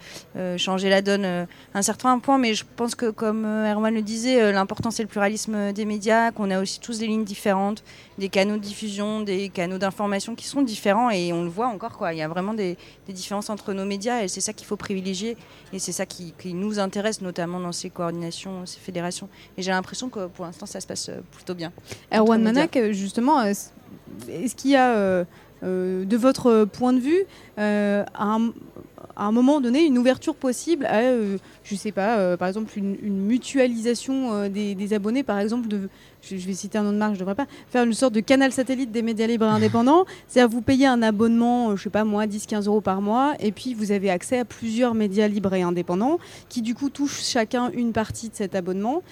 changer 0.58 0.90
la 0.90 1.00
donne 1.00 1.24
euh, 1.24 1.46
à 1.72 1.78
un 1.78 1.82
certain 1.82 2.18
point. 2.18 2.36
Mais 2.36 2.52
je 2.52 2.64
pense 2.76 2.94
que, 2.94 3.08
comme 3.08 3.46
Erwan 3.46 3.94
le 3.94 4.02
disait, 4.02 4.42
euh, 4.42 4.52
l'important 4.52 4.90
c'est 4.90 5.02
le 5.02 5.08
pluralisme 5.08 5.72
des 5.72 5.86
médias, 5.86 6.30
qu'on 6.30 6.50
a 6.50 6.60
aussi 6.60 6.78
tous 6.78 6.98
des 6.98 7.06
lignes 7.06 7.24
différentes, 7.24 7.82
des 8.18 8.28
canaux 8.28 8.56
de 8.56 8.62
diffusion, 8.62 9.20
des 9.20 9.48
canaux 9.48 9.78
d'information 9.78 10.34
qui 10.34 10.46
sont 10.46 10.62
différents 10.62 11.10
et 11.10 11.32
on 11.32 11.42
le 11.42 11.48
voit 11.48 11.68
encore. 11.68 11.96
Quoi. 11.98 12.12
Il 12.12 12.18
y 12.18 12.22
a 12.22 12.28
vraiment 12.28 12.54
des, 12.54 12.76
des 13.06 13.12
différences 13.12 13.50
entre 13.50 13.72
nos 13.72 13.84
médias 13.84 14.22
et 14.22 14.28
c'est 14.28 14.40
ça 14.40 14.52
qu'il 14.52 14.66
faut 14.66 14.76
privilégier 14.76 15.36
et 15.72 15.78
c'est 15.78 15.92
ça 15.92 16.06
qui, 16.06 16.34
qui 16.38 16.54
nous 16.54 16.78
intéresse, 16.78 17.20
notamment 17.20 17.60
dans 17.60 17.72
ces 17.72 17.90
coordinations, 17.90 18.66
ces 18.66 18.80
fédérations. 18.80 19.28
Et 19.56 19.62
j'ai 19.62 19.70
l'impression 19.70 20.08
que 20.08 20.26
pour 20.26 20.44
l'instant, 20.44 20.66
ça 20.66 20.80
se 20.80 20.86
passe 20.86 21.08
euh, 21.08 21.20
plutôt 21.32 21.54
bien. 21.54 21.72
Erwan 22.12 22.46
euh, 22.46 22.92
justement, 22.92 23.40
euh, 23.40 23.52
est-ce 24.28 24.54
qu'il 24.54 24.70
y 24.70 24.76
a, 24.76 25.24
euh, 25.64 26.04
de 26.04 26.16
votre 26.16 26.64
point 26.64 26.92
de 26.92 27.00
vue, 27.00 27.24
euh, 27.58 28.04
un, 28.18 28.52
à 29.16 29.26
un 29.26 29.32
moment 29.32 29.60
donné, 29.60 29.84
une 29.84 29.98
ouverture 29.98 30.34
possible 30.34 30.86
à, 30.86 31.00
euh, 31.00 31.38
je 31.62 31.74
sais 31.74 31.92
pas, 31.92 32.18
euh, 32.18 32.36
par 32.36 32.48
exemple, 32.48 32.72
une, 32.76 32.96
une 33.02 33.18
mutualisation 33.24 34.32
euh, 34.32 34.48
des, 34.48 34.74
des 34.74 34.92
abonnés, 34.92 35.22
par 35.22 35.38
exemple, 35.38 35.68
de, 35.68 35.88
je, 36.22 36.36
je 36.36 36.46
vais 36.46 36.52
citer 36.52 36.78
un 36.78 36.82
nom 36.82 36.92
de 36.92 36.96
marque, 36.96 37.14
je 37.14 37.20
devrais 37.20 37.34
pas, 37.34 37.46
faire 37.68 37.84
une 37.84 37.92
sorte 37.92 38.14
de 38.14 38.20
canal 38.20 38.52
satellite 38.52 38.90
des 38.90 39.02
médias 39.02 39.26
libres 39.26 39.46
et 39.46 39.48
indépendants, 39.50 40.04
c'est-à-dire 40.28 40.50
vous 40.50 40.62
payez 40.62 40.86
un 40.86 41.02
abonnement, 41.02 41.70
euh, 41.70 41.76
je 41.76 41.84
sais 41.84 41.90
pas 41.90 42.04
moi, 42.04 42.26
10-15 42.26 42.66
euros 42.66 42.80
par 42.80 43.00
mois, 43.00 43.34
et 43.40 43.52
puis 43.52 43.74
vous 43.74 43.92
avez 43.92 44.10
accès 44.10 44.38
à 44.38 44.44
plusieurs 44.44 44.94
médias 44.94 45.28
libres 45.28 45.54
et 45.54 45.62
indépendants, 45.62 46.18
qui 46.48 46.62
du 46.62 46.74
coup 46.74 46.90
touchent 46.90 47.24
chacun 47.24 47.70
une 47.70 47.92
partie 47.92 48.28
de 48.28 48.34
cet 48.34 48.54
abonnement, 48.54 49.02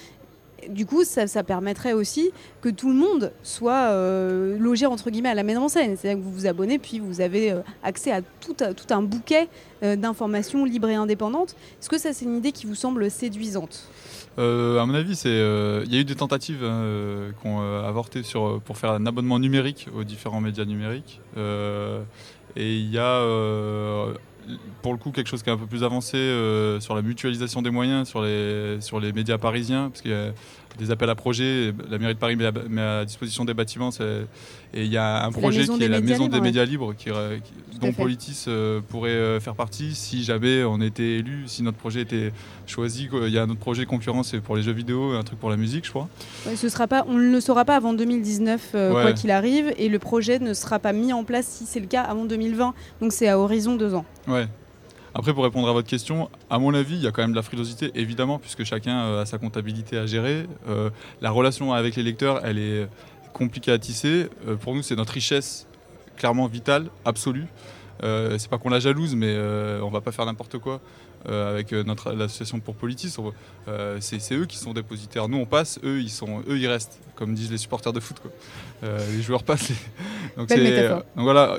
du 0.69 0.87
coup, 0.87 1.05
ça, 1.05 1.27
permettrait 1.43 1.93
aussi 1.93 2.31
que 2.61 2.69
tout 2.69 2.89
le 2.89 2.95
monde 2.95 3.33
soit 3.43 3.91
euh, 3.91 4.59
logé 4.59 4.87
entre 4.87 5.11
guillemets 5.11 5.31
à 5.31 5.35
la 5.35 5.43
même 5.43 5.59
enseigne. 5.59 5.97
C'est-à-dire 5.97 6.23
que 6.23 6.25
vous 6.25 6.33
vous 6.33 6.47
abonnez, 6.47 6.79
puis 6.79 6.99
vous 6.99 7.21
avez 7.21 7.53
euh, 7.53 7.61
accès 7.83 8.13
à 8.13 8.21
tout, 8.23 8.57
un- 8.91 9.03
bouquet 9.03 9.49
euh, 9.83 9.97
d'informations 9.97 10.65
libres 10.65 10.89
et 10.89 10.95
indépendantes. 10.95 11.57
Est-ce 11.81 11.89
que 11.89 11.99
ça, 11.99 12.13
c'est 12.13 12.25
une 12.25 12.37
idée 12.37 12.53
qui 12.53 12.67
vous 12.67 12.75
semble 12.75 13.11
séduisante? 13.11 13.89
À 14.39 14.41
mon 14.87 14.95
avis, 14.95 15.21
il 15.25 15.93
y 15.93 15.97
a 15.97 16.01
eu 16.01 16.05
des 16.05 16.15
tentatives 16.15 16.65
hein, 16.65 17.33
qui 17.39 17.47
ont 17.47 17.61
avorté 17.61 18.23
pour 18.65 18.79
faire 18.79 18.93
un 18.93 19.05
abonnement 19.05 19.39
numérique 19.39 19.89
aux 19.95 20.05
différents 20.05 20.41
médias 20.41 20.65
numériques. 20.65 21.21
Et 22.57 22.77
il 22.77 22.91
y 22.91 22.99
a, 22.99 23.21
pour 24.83 24.93
le 24.93 24.99
coup, 24.99 25.11
quelque 25.11 25.29
chose 25.29 25.43
qui 25.43 25.51
est 25.51 25.53
un 25.53 25.57
peu 25.57 25.67
plus 25.67 25.85
avancé 25.85 26.17
euh, 26.17 26.81
sur 26.81 26.95
la 26.95 27.03
mutualisation 27.03 27.63
des 27.63 27.71
moyens 27.71 28.09
sur 28.09 28.23
les, 28.23 28.81
sur 28.81 29.01
les 29.01 29.13
médias 29.13 29.39
parisiens, 29.39 29.89
parce 29.91 30.03
qu'il 30.03 30.11
y 30.11 30.15
des 30.79 30.91
appels 30.91 31.11
à 31.11 31.15
projets. 31.15 31.73
La 31.91 31.99
mairie 31.99 32.15
de 32.15 32.19
Paris 32.19 32.37
met 32.37 32.47
à, 32.47 32.53
met 32.69 32.81
à 32.83 33.05
disposition 33.05 33.45
des 33.45 33.55
bâtiments. 33.55 33.91
Et 34.75 34.85
il 34.85 34.91
y 34.93 34.97
a 34.97 35.25
un 35.27 35.31
projet 35.33 35.67
qui 35.67 35.83
est 35.85 35.89
la 35.89 36.01
maison 36.01 36.29
des 36.29 36.41
médias 36.41 36.65
libres, 36.65 36.95
qui, 36.95 37.05
qui- 37.05 37.11
à 37.11 37.79
dont. 37.81 37.93
Politis 37.93 38.45
euh, 38.49 38.81
pourrait 38.89 39.11
euh, 39.11 39.39
faire 39.41 39.55
partie 39.55 39.95
si 39.95 40.23
jamais 40.25 40.63
on 40.65 40.81
était 40.81 41.17
élu, 41.19 41.43
si 41.47 41.63
notre 41.63 41.77
projet 41.79 42.01
était 42.03 42.33
choisi. 42.67 43.09
Il 43.13 43.29
y 43.29 43.39
a 43.39 43.43
un 43.43 43.51
autre 43.51 43.61
projet 43.61 43.85
concurrent, 43.87 44.23
c'est 44.23 44.41
pour 44.41 44.57
les 44.57 44.63
jeux 44.63 44.73
vidéo, 44.73 45.13
un 45.13 45.23
truc 45.23 45.39
pour 45.39 45.51
la 45.51 45.57
musique, 45.57 45.85
je 45.85 45.91
crois. 45.91 46.09
Ouais, 46.47 46.57
ce 46.57 46.69
sera 46.69 46.87
pas, 46.87 47.05
On 47.09 47.15
ne 47.19 47.31
le 47.33 47.41
saura 47.41 47.65
pas 47.65 47.77
avant 47.77 47.93
2019, 47.93 48.71
euh, 48.75 48.93
Ouais. 48.93 49.03
quoi 49.03 49.13
qu'il 49.13 49.31
arrive, 49.31 49.73
et 49.79 49.89
le 49.89 49.99
projet 49.99 50.39
ne 50.39 50.55
sera 50.55 50.79
pas 50.79 50.93
mis 50.93 51.13
en 51.13 51.25
place, 51.25 51.47
si 51.47 51.65
c'est 51.67 51.81
le 51.81 51.87
cas, 51.87 52.03
avant 52.03 52.25
2020. 52.25 52.73
Donc 53.01 53.13
c'est 53.13 53.29
à 53.29 53.39
horizon 53.39 53.77
deux 53.77 53.95
ans. 53.95 54.05
Ouais. 54.29 54.47
Après, 55.15 55.35
pour 55.35 55.45
répondre 55.45 55.69
à 55.69 55.73
votre 55.73 55.89
question, 55.89 56.31
à 56.49 56.59
mon 56.59 56.73
avis, 56.75 56.95
il 56.97 57.03
y 57.03 57.07
a 57.07 57.11
quand 57.13 57.23
même 57.23 57.33
de 57.33 57.37
la 57.37 57.43
frilosité, 57.43 57.91
évidemment, 57.95 58.39
puisque 58.39 58.65
chacun 58.65 59.05
euh, 59.05 59.23
a 59.23 59.27
sa 59.27 59.39
comptabilité 59.39 59.99
à 59.99 60.07
gérer. 60.07 60.47
Euh, 60.69 60.91
la 61.21 61.31
relation 61.31 61.73
avec 61.75 61.97
les 61.97 62.03
lecteurs, 62.03 62.41
elle 62.45 62.59
est 62.59 62.89
compliquée 63.35 63.73
à 63.73 63.79
tisser. 63.79 64.29
Euh, 64.49 64.57
pour 64.57 64.75
nous, 64.75 64.83
c'est 64.83 64.97
notre 64.97 65.13
richesse 65.13 65.67
clairement 66.17 66.47
vitale, 66.47 66.87
absolue. 67.05 67.47
Euh, 68.03 68.37
c'est 68.39 68.49
pas 68.51 68.59
qu'on 68.59 68.71
la 68.71 68.81
jalouse, 68.81 69.15
mais 69.15 69.37
on 69.83 69.91
va 69.91 70.01
pas 70.01 70.13
faire 70.13 70.25
n'importe 70.27 70.59
quoi. 70.59 70.81
avec 71.29 71.71
notre 71.73 72.13
l'association 72.13 72.59
pour 72.59 72.75
Politis, 72.75 73.15
c'est 74.01 74.35
eux 74.35 74.47
qui 74.47 74.57
sont 74.57 74.73
dépositaires. 74.73 75.29
Nous, 75.29 75.39
on 75.39 75.47
passe, 75.47 75.79
eux, 75.85 76.01
ils 76.01 76.11
sont, 76.11 76.41
eux, 76.49 76.59
ils 76.59 76.67
restent, 76.67 76.99
comme 77.15 77.35
disent 77.35 77.51
les 77.53 77.59
supporters 77.59 77.93
de 77.93 78.01
foot. 78.01 78.17
Quoi. 78.21 78.31
Les 79.15 79.23
joueurs 79.23 79.45
passent. 79.45 79.69
les- 79.69 79.77
Donc, 80.37 80.49
donc 81.15 81.25
voilà, 81.25 81.57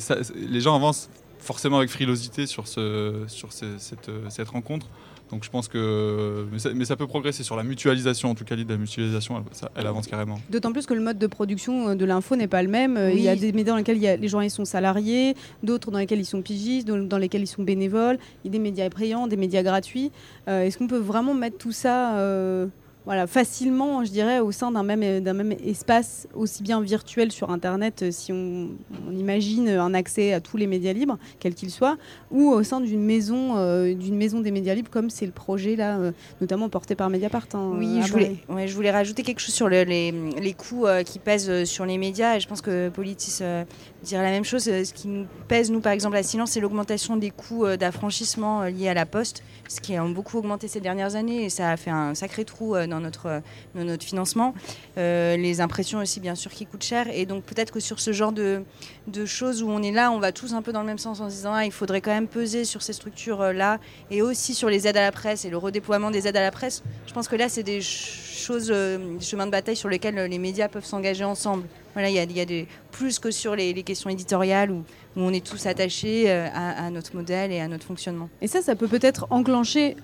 ça- 0.00 0.16
les 0.34 0.60
gens 0.60 0.74
avancent 0.74 1.08
forcément 1.46 1.78
avec 1.78 1.90
frilosité 1.90 2.46
sur, 2.46 2.66
ce, 2.68 3.22
sur 3.28 3.52
ce- 3.52 3.78
cette, 3.78 4.08
euh, 4.08 4.20
cette 4.28 4.48
rencontre. 4.48 4.88
Donc 5.30 5.42
je 5.42 5.50
pense 5.50 5.66
que. 5.66 6.46
Mais 6.52 6.60
ça, 6.60 6.70
mais 6.72 6.84
ça 6.84 6.94
peut 6.94 7.08
progresser 7.08 7.42
sur 7.42 7.56
la 7.56 7.64
mutualisation, 7.64 8.30
en 8.30 8.36
tout 8.36 8.44
cas, 8.44 8.54
l'idée 8.54 8.68
de 8.68 8.72
la 8.74 8.78
mutualisation, 8.78 9.38
elle, 9.38 9.56
ça- 9.56 9.72
elle 9.74 9.86
avance 9.88 10.06
carrément. 10.06 10.38
D'autant 10.50 10.70
plus 10.72 10.86
que 10.86 10.94
le 10.94 11.00
mode 11.00 11.18
de 11.18 11.26
production 11.26 11.88
euh, 11.88 11.94
de 11.96 12.04
l'info 12.04 12.36
n'est 12.36 12.46
pas 12.46 12.62
le 12.62 12.68
même. 12.68 12.96
Euh, 12.96 13.10
Il 13.12 13.20
y 13.20 13.28
a 13.28 13.34
des 13.34 13.50
médias 13.52 13.72
dans 13.72 13.76
lesquels 13.78 13.96
il 13.96 14.02
y 14.04 14.06
a- 14.08 14.16
les 14.16 14.28
journalistes 14.28 14.54
sont 14.56 14.64
salariés, 14.64 15.34
d'autres 15.64 15.90
dans 15.90 15.98
lesquels 15.98 16.20
ils 16.20 16.24
sont 16.26 16.42
pigistes, 16.42 16.86
dans 16.86 16.98
dans 16.98 17.18
lesquels 17.18 17.42
ils 17.42 17.46
sont 17.48 17.64
bénévoles. 17.64 18.18
Il 18.44 18.48
y 18.48 18.50
a 18.50 18.52
des 18.52 18.60
médias 18.60 18.88
payants, 18.88 19.26
des 19.26 19.36
médias 19.36 19.64
gratuits. 19.64 20.12
Euh, 20.46 20.62
Est-ce 20.62 20.78
qu'on 20.78 20.86
peut 20.86 20.96
vraiment 20.98 21.34
mettre 21.34 21.58
tout 21.58 21.72
ça 21.72 22.16
euh, 22.18 22.66
voilà, 23.06 23.26
facilement, 23.28 24.04
je 24.04 24.10
dirais, 24.10 24.40
au 24.40 24.50
sein 24.52 24.70
d'un 24.72 24.82
même, 24.82 25.20
d'un 25.20 25.32
même 25.32 25.54
espace, 25.64 26.26
aussi 26.34 26.62
bien 26.62 26.80
virtuel 26.80 27.30
sur 27.32 27.50
Internet, 27.50 28.02
euh, 28.02 28.10
si 28.10 28.32
on, 28.32 28.70
on 29.08 29.12
imagine 29.16 29.68
un 29.68 29.94
accès 29.94 30.32
à 30.32 30.40
tous 30.40 30.56
les 30.56 30.66
médias 30.66 30.92
libres, 30.92 31.16
quels 31.38 31.54
qu'ils 31.54 31.70
soient, 31.70 31.96
ou 32.32 32.48
au 32.50 32.62
sein 32.64 32.80
d'une 32.80 33.02
maison, 33.04 33.56
euh, 33.56 33.94
d'une 33.94 34.16
maison 34.16 34.40
des 34.40 34.50
médias 34.50 34.74
libres, 34.74 34.90
comme 34.90 35.08
c'est 35.08 35.24
le 35.24 35.30
projet 35.32 35.76
là, 35.76 35.98
euh, 35.98 36.10
notamment 36.40 36.68
porté 36.68 36.96
par 36.96 37.08
Mediapart. 37.08 37.46
hein, 37.54 37.72
Oui, 37.78 38.00
je 38.02 38.10
voulais, 38.12 38.36
ouais, 38.48 38.66
je 38.66 38.74
voulais 38.74 38.90
rajouter 38.90 39.22
quelque 39.22 39.40
chose 39.40 39.54
sur 39.54 39.68
le- 39.68 39.84
les, 39.84 40.10
les 40.10 40.52
coûts 40.52 40.86
euh, 40.86 41.02
qui 41.04 41.18
pèsent 41.20 41.48
euh, 41.48 41.64
sur 41.64 41.86
les 41.86 41.98
médias. 41.98 42.36
Et 42.36 42.40
je 42.40 42.48
pense 42.48 42.60
que 42.60 42.88
Politis 42.88 43.38
euh, 43.40 43.64
dirait 44.02 44.24
la 44.24 44.30
même 44.30 44.44
chose. 44.44 44.66
Euh, 44.68 44.82
Ce 44.84 44.92
qui 44.92 45.06
nous 45.06 45.26
pèse, 45.46 45.70
nous, 45.70 45.80
par 45.80 45.92
exemple, 45.92 46.16
à 46.16 46.24
Silence, 46.24 46.50
c'est 46.50 46.60
l'augmentation 46.60 47.16
des 47.16 47.30
coûts 47.30 47.66
euh, 47.66 47.76
d'affranchissement 47.76 48.62
euh, 48.62 48.70
liés 48.70 48.88
à 48.88 48.94
la 48.94 49.06
Poste, 49.06 49.44
ce 49.68 49.80
qui 49.80 49.94
a 49.94 50.02
beaucoup 50.04 50.38
augmenté 50.38 50.66
ces 50.66 50.80
dernières 50.80 51.14
années. 51.14 51.44
Et 51.44 51.50
ça 51.50 51.70
a 51.70 51.76
fait 51.76 51.90
un 51.90 52.14
sacré 52.16 52.44
trou 52.44 52.74
euh, 52.74 52.86
notre, 53.00 53.42
notre 53.74 54.04
financement. 54.04 54.54
Euh, 54.98 55.36
les 55.36 55.60
impressions 55.60 55.98
aussi, 55.98 56.20
bien 56.20 56.34
sûr, 56.34 56.50
qui 56.50 56.66
coûtent 56.66 56.82
cher. 56.84 57.06
Et 57.12 57.26
donc, 57.26 57.44
peut-être 57.44 57.72
que 57.72 57.80
sur 57.80 58.00
ce 58.00 58.12
genre 58.12 58.32
de, 58.32 58.62
de 59.06 59.26
choses 59.26 59.62
où 59.62 59.68
on 59.70 59.82
est 59.82 59.92
là, 59.92 60.10
on 60.10 60.18
va 60.18 60.32
tous 60.32 60.54
un 60.54 60.62
peu 60.62 60.72
dans 60.72 60.80
le 60.80 60.86
même 60.86 60.98
sens 60.98 61.20
en 61.20 61.28
se 61.28 61.34
disant 61.34 61.52
ah, 61.54 61.64
il 61.64 61.72
faudrait 61.72 62.00
quand 62.00 62.12
même 62.12 62.28
peser 62.28 62.64
sur 62.64 62.82
ces 62.82 62.92
structures-là 62.92 63.78
et 64.10 64.22
aussi 64.22 64.54
sur 64.54 64.68
les 64.68 64.86
aides 64.86 64.96
à 64.96 65.02
la 65.02 65.12
presse 65.12 65.44
et 65.44 65.50
le 65.50 65.56
redéploiement 65.56 66.10
des 66.10 66.26
aides 66.26 66.36
à 66.36 66.42
la 66.42 66.50
presse. 66.50 66.82
Je 67.06 67.12
pense 67.12 67.28
que 67.28 67.36
là, 67.36 67.48
c'est 67.48 67.62
des 67.62 67.80
ch- 67.82 68.42
choses, 68.46 68.68
euh, 68.70 69.16
des 69.18 69.24
chemins 69.24 69.46
de 69.46 69.50
bataille 69.50 69.76
sur 69.76 69.88
lesquels 69.88 70.14
les 70.14 70.38
médias 70.38 70.68
peuvent 70.68 70.84
s'engager 70.84 71.24
ensemble. 71.24 71.64
Voilà, 71.94 72.10
il 72.10 72.14
y 72.14 72.34
y 72.34 72.40
a 72.40 72.44
des, 72.44 72.68
plus 72.92 73.18
que 73.18 73.30
sur 73.30 73.56
les, 73.56 73.72
les 73.72 73.82
questions 73.82 74.10
éditoriales 74.10 74.70
où, 74.70 74.84
où 75.16 75.20
on 75.20 75.32
est 75.32 75.44
tous 75.44 75.66
attachés 75.66 76.24
euh, 76.28 76.46
à, 76.54 76.90
notre 76.90 77.16
modèle 77.16 77.50
et 77.50 77.60
à 77.60 77.68
notre 77.68 77.86
fonctionnement. 77.86 78.28
Et 78.42 78.46
ça, 78.46 78.60
ça 78.60 78.76
peut 78.76 78.88
peut-être 78.88 79.26
enclencher 79.30 79.96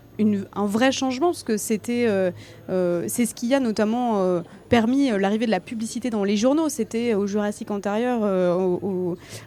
un 0.54 0.66
vrai 0.66 0.92
changement, 0.92 1.28
parce 1.28 1.42
que 1.42 1.56
c'était, 1.56 2.06
euh, 2.06 2.30
euh, 2.70 3.04
c'est 3.08 3.26
ce 3.26 3.34
qui 3.34 3.52
a 3.54 3.60
notamment 3.60 4.42
permis 4.68 5.10
l'arrivée 5.10 5.46
de 5.46 5.50
la 5.50 5.58
publicité 5.58 6.10
dans 6.10 6.22
les 6.22 6.36
journaux. 6.36 6.68
C'était 6.68 7.14
au 7.14 7.26
Jurassique 7.26 7.70
antérieur, 7.70 8.22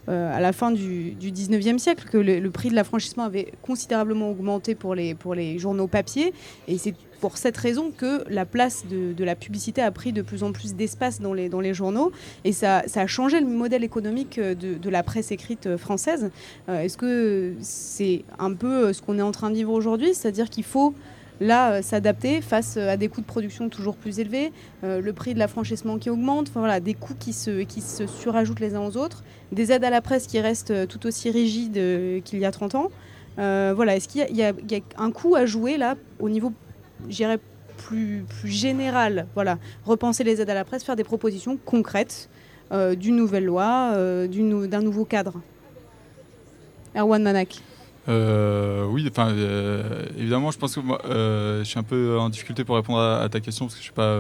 à 0.08 0.40
la 0.40 0.54
fin 0.54 0.72
du, 0.72 1.12
du 1.12 1.32
19e 1.32 1.78
siècle, 1.78 2.08
que 2.10 2.18
le, 2.18 2.40
le 2.40 2.52
prix 2.52 2.70
de 2.70 2.76
l'affranchissement 2.76 3.24
avait 3.24 3.54
considérablement 3.62 4.30
augmenté 4.30 4.76
pour 4.76 4.96
les, 4.96 5.16
pour 5.16 5.36
les 5.36 5.60
journaux 5.60 5.88
papier. 5.88 6.34
Et 6.68 6.78
c'est 6.78 6.94
pour 7.26 7.40
cette 7.40 7.58
raison 7.58 7.90
que 7.90 8.24
la 8.30 8.46
place 8.46 8.86
de, 8.88 9.24
la 9.24 9.36
publicité 9.36 9.82
a 9.82 9.90
pris 9.90 10.14
de 10.14 10.22
plus 10.22 10.44
en 10.44 10.52
plus 10.52 10.76
d'espace 10.76 11.22
dans 11.22 11.34
les, 11.34 11.50
dans 11.50 11.60
les 11.60 11.74
journaux. 11.74 12.12
Et 12.44 12.52
ça, 12.52 12.84
ça 12.86 13.02
a 13.02 13.08
changé 13.08 13.40
le 13.40 13.48
modèle 13.48 13.84
économique 13.84 14.38
euh, 14.38 14.54
de, 14.54 14.76
de 14.76 14.90
la 14.92 15.02
presse 15.02 15.32
écrite 15.32 15.66
euh, 15.66 15.76
française. 15.76 16.30
Euh, 16.70 16.82
Est-ce 16.82 16.98
que 16.98 17.56
c'est 17.62 18.26
un 18.38 18.54
peu 18.54 18.94
ce 18.94 19.02
qu'on 19.02 19.18
est 19.18 19.24
en 19.24 19.32
train 19.32 19.50
de 19.50 19.56
vivre 19.56 19.72
aujourd'hui? 19.72 20.14
C'est-à-dire 20.14 20.52
qu'il 20.52 20.66
faut 20.66 20.94
là 21.42 21.82
s'adapter 21.82 22.42
face 22.42 22.78
à 22.78 22.96
des 22.96 23.08
coûts 23.08 23.22
de 23.22 23.26
production 23.26 23.70
toujours 23.70 23.96
plus 23.96 24.20
élevés, 24.20 24.54
le 24.84 25.12
prix 25.12 25.34
de 25.34 25.40
l'affranchissement 25.40 25.98
qui 25.98 26.12
augmente, 26.12 26.50
voilà, 26.54 26.80
des 26.80 26.94
coûts 26.94 27.16
qui 27.20 27.34
se, 27.34 27.64
qui 27.64 27.82
se 27.82 28.06
surajoutent 28.06 28.62
les 28.62 28.76
uns 28.76 28.86
aux 28.86 28.98
autres, 28.98 29.24
des 29.52 29.72
aides 29.72 29.84
à 29.84 29.90
la 29.90 30.02
presse 30.02 30.28
qui 30.28 30.40
restent 30.40 30.88
tout 30.88 31.06
aussi 31.08 31.32
rigides 31.32 31.74
qu'il 32.24 32.40
y 32.40 32.46
a 32.46 32.52
30 32.52 32.76
ans. 32.76 32.92
Voilà, 33.36 33.98
est-ce 33.98 34.08
qu'il 34.08 34.26
y, 34.30 34.38
y 34.38 34.44
a 34.44 34.54
un 34.98 35.12
coup 35.12 35.36
à 35.36 35.46
jouer 35.46 35.78
là 35.78 35.96
au 36.20 36.30
niveau, 36.30 36.54
je 37.10 37.16
dirais, 37.16 37.40
plus, 37.78 38.26
plus 38.40 38.50
général 38.50 39.28
Voilà, 39.36 39.58
repenser 39.86 40.24
les 40.24 40.42
aides 40.42 40.50
à 40.50 40.54
la 40.54 40.66
presse, 40.66 40.84
faire 40.84 40.96
des 40.96 41.04
propositions 41.04 41.58
concrètes 41.58 42.30
euh, 42.72 42.96
d'une 42.96 43.16
nouvelle 43.16 43.46
loi, 43.46 43.92
euh, 43.94 44.28
d'un 44.68 44.82
nouveau 44.82 45.06
cadre. 45.06 45.42
Erwan 46.96 47.22
Manak. 47.22 47.62
Euh, 48.08 48.86
oui, 48.86 49.08
enfin, 49.10 49.36
évidemment, 50.18 50.52
je 50.52 50.58
pense 50.58 50.76
que 50.76 50.80
moi, 50.80 51.02
je 51.06 51.64
suis 51.64 51.80
un 51.80 51.84
peu 51.84 52.18
en 52.20 52.30
difficulté 52.30 52.64
pour 52.64 52.76
répondre 52.76 53.00
à, 53.00 53.28
ta 53.30 53.40
question 53.40 53.66
parce 53.66 53.76
que 53.76 53.80
je 53.82 53.86
suis 53.86 53.94
pas 53.94 54.18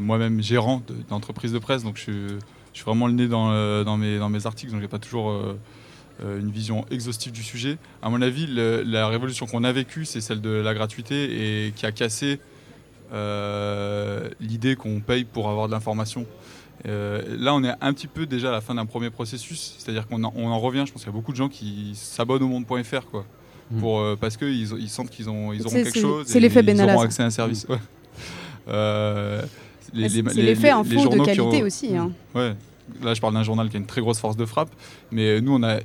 moi-même 0.00 0.42
gérant 0.42 0.82
de- 0.88 0.94
d'entreprise 1.08 1.52
de, 1.52 1.58
presse, 1.58 1.84
donc 1.84 1.96
je, 1.96 2.02
suis- 2.02 2.28
je 2.72 2.76
suis 2.78 2.84
vraiment 2.84 3.06
le 3.06 3.12
nez 3.12 3.28
dans, 3.28 3.84
dans, 3.84 3.96
mes, 3.96 4.18
dans 4.18 4.28
mes 4.30 4.46
articles, 4.46 4.72
donc 4.72 4.80
j'ai 4.80 4.88
pas 4.88 4.98
toujours 4.98 5.34
une 6.22 6.50
vision 6.50 6.84
exhaustive 6.90 7.32
du 7.32 7.42
sujet. 7.42 7.78
À 8.02 8.10
mon 8.10 8.20
avis, 8.22 8.46
le- 8.46 8.82
la 8.82 9.08
révolution 9.08 9.46
qu'on 9.46 9.64
a 9.64 9.72
vécue, 9.72 10.04
c'est 10.04 10.20
celle 10.20 10.40
de 10.40 10.50
la 10.50 10.74
gratuité 10.74 11.66
et 11.66 11.72
qui 11.72 11.86
a 11.86 11.92
cassé 11.92 12.40
euh, 13.12 14.28
l'idée 14.40 14.76
qu'on 14.76 15.00
paye 15.00 15.24
pour 15.24 15.48
avoir 15.50 15.66
de 15.66 15.72
l'information. 15.72 16.26
Euh, 16.86 17.22
là, 17.38 17.54
on 17.54 17.62
est 17.64 17.72
un 17.80 17.92
petit 17.92 18.06
peu 18.06 18.24
déjà 18.26 18.48
à 18.48 18.52
la 18.52 18.60
fin 18.60 18.74
d'un 18.74 18.86
premier 18.86 19.10
processus, 19.10 19.76
c'est-à-dire 19.78 20.06
qu'on 20.06 20.22
en, 20.24 20.32
en 20.34 20.58
revient. 20.60 20.84
Je 20.86 20.92
pense 20.92 21.02
qu'il 21.02 21.10
y 21.10 21.14
a 21.14 21.16
beaucoup 21.16 21.32
de 21.32 21.36
gens 21.36 21.48
qui 21.48 21.92
s'abonnent 21.94 22.42
au 22.42 22.48
monde.fr, 22.48 23.06
quoi, 23.10 23.24
Mm. 23.72 23.78
pour 23.80 24.00
euh, 24.00 24.16
parce 24.20 24.36
qu'ils 24.36 24.72
ils 24.80 24.88
sentent 24.88 25.10
qu'ils 25.10 25.28
ont 25.30 25.52
ils 25.52 25.60
auront 25.66 25.70
quelque 25.70 25.98
chose. 25.98 26.26
c'est 26.26 26.38
et 26.38 26.40
l'effet 26.40 26.60
Ils 26.66 26.82
auront 26.82 27.00
accès 27.02 27.22
à 27.22 27.26
un 27.26 27.30
service. 27.30 27.66
ouais. 27.68 27.76
Euh, 28.68 29.42
les- 29.92 30.04
Ah, 30.04 30.08
C'est 30.08 30.22
les- 30.22 30.28
c'est 30.30 30.34
les- 30.36 30.42
l'effet 30.42 30.62
les- 30.68 30.70
info 30.70 31.08
de 31.08 31.24
qualité 31.24 31.62
ont- 31.62 31.66
aussi. 31.66 31.96
hein. 31.96 32.10
Ouais, 32.34 32.54
là 33.02 33.14
je 33.14 33.20
parle 33.20 33.34
d'un 33.34 33.42
journal 33.42 33.68
qui 33.68 33.76
a 33.76 33.80
une 33.80 33.86
très 33.86 34.00
grosse 34.00 34.18
force 34.18 34.36
de 34.36 34.44
frappe, 34.46 34.70
mais 35.12 35.40
nous 35.40 35.52
on 35.54 35.62
a 35.62 35.78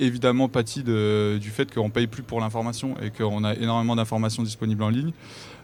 évidemment 0.00 0.48
pâti 0.48 0.82
du 0.82 1.50
fait 1.50 1.72
qu'on 1.72 1.90
paye 1.90 2.06
plus 2.06 2.22
pour 2.22 2.40
l'information 2.40 2.96
et 3.02 3.10
qu'on 3.10 3.44
a 3.44 3.54
énormément 3.54 3.96
d'informations 3.96 4.42
disponibles 4.42 4.82
en 4.82 4.88
ligne. 4.88 5.12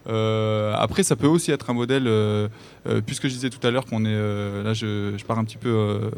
Euh, 0.09 0.75
après, 0.77 1.03
ça 1.03 1.16
peut 1.16 1.27
aussi 1.27 1.51
être 1.51 1.70
un 1.70 1.75
modèle, 1.75 2.07
euh, 2.07 2.49
euh, 2.87 3.01
puisque 3.05 3.27
je 3.29 3.33
disais 3.33 3.51
tout 3.51 3.64
à 3.66 3.70
l'heure 3.70 3.87
qu'on 3.87 4.05
est, 4.05 4.62
là 4.62 4.72
je, 4.72 5.22
pars 5.25 5.38
un 5.38 5.44
petit 5.44 5.57
peu 5.57 6.11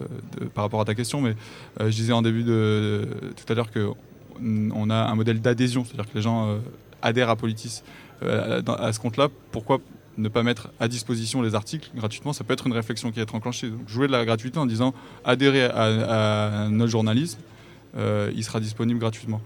par 0.55 0.65
rapport 0.65 0.81
à 0.81 0.85
ta 0.85 0.95
question, 0.95 1.21
mais 1.21 1.35
je 1.81 1.89
disais 1.89 2.13
en 2.13 2.23
début 2.23 2.43
de, 2.43 3.09
tout 3.37 3.51
à 3.51 3.55
l'heure 3.55 3.71
que 3.71 3.89
on 4.41 4.91
a 4.91 4.95
un 4.95 5.15
modèle 5.15 5.41
d'adhésion, 5.41 5.85
c'est-à-dire 5.85 6.11
que 6.11 6.17
les 6.17 6.23
gens 6.23 6.59
adhèrent 7.03 7.31
à 7.31 7.37
Politis. 7.37 7.83
À 8.23 8.93
ce 8.93 9.01
compte-là, 9.01 9.29
pourquoi 9.53 9.79
ne 10.17 10.29
pas 10.29 10.43
mettre 10.43 10.71
à 10.81 10.89
disposition 10.89 11.43
les 11.43 11.55
articles 11.55 11.91
gratuitement? 11.95 12.33
Ça 12.33 12.45
peut 12.45 12.53
être 12.53 12.67
une 12.67 12.73
réflexion 12.73 13.11
qui 13.11 13.21
est 13.21 13.35
enclenchée. 13.35 13.71
Donc, 13.71 13.89
jouer 13.89 14.07
de 14.07 14.13
la 14.13 14.25
gratuité 14.25 14.59
en 14.59 14.67
disant 14.67 14.95
adhérez 15.25 15.65
à, 15.65 16.65
à 16.65 16.69
notre 16.69 16.91
journalisme, 16.91 17.39
il 17.99 18.45
sera 18.45 18.61
disponible 18.61 19.01
gratuitement. 19.01 19.41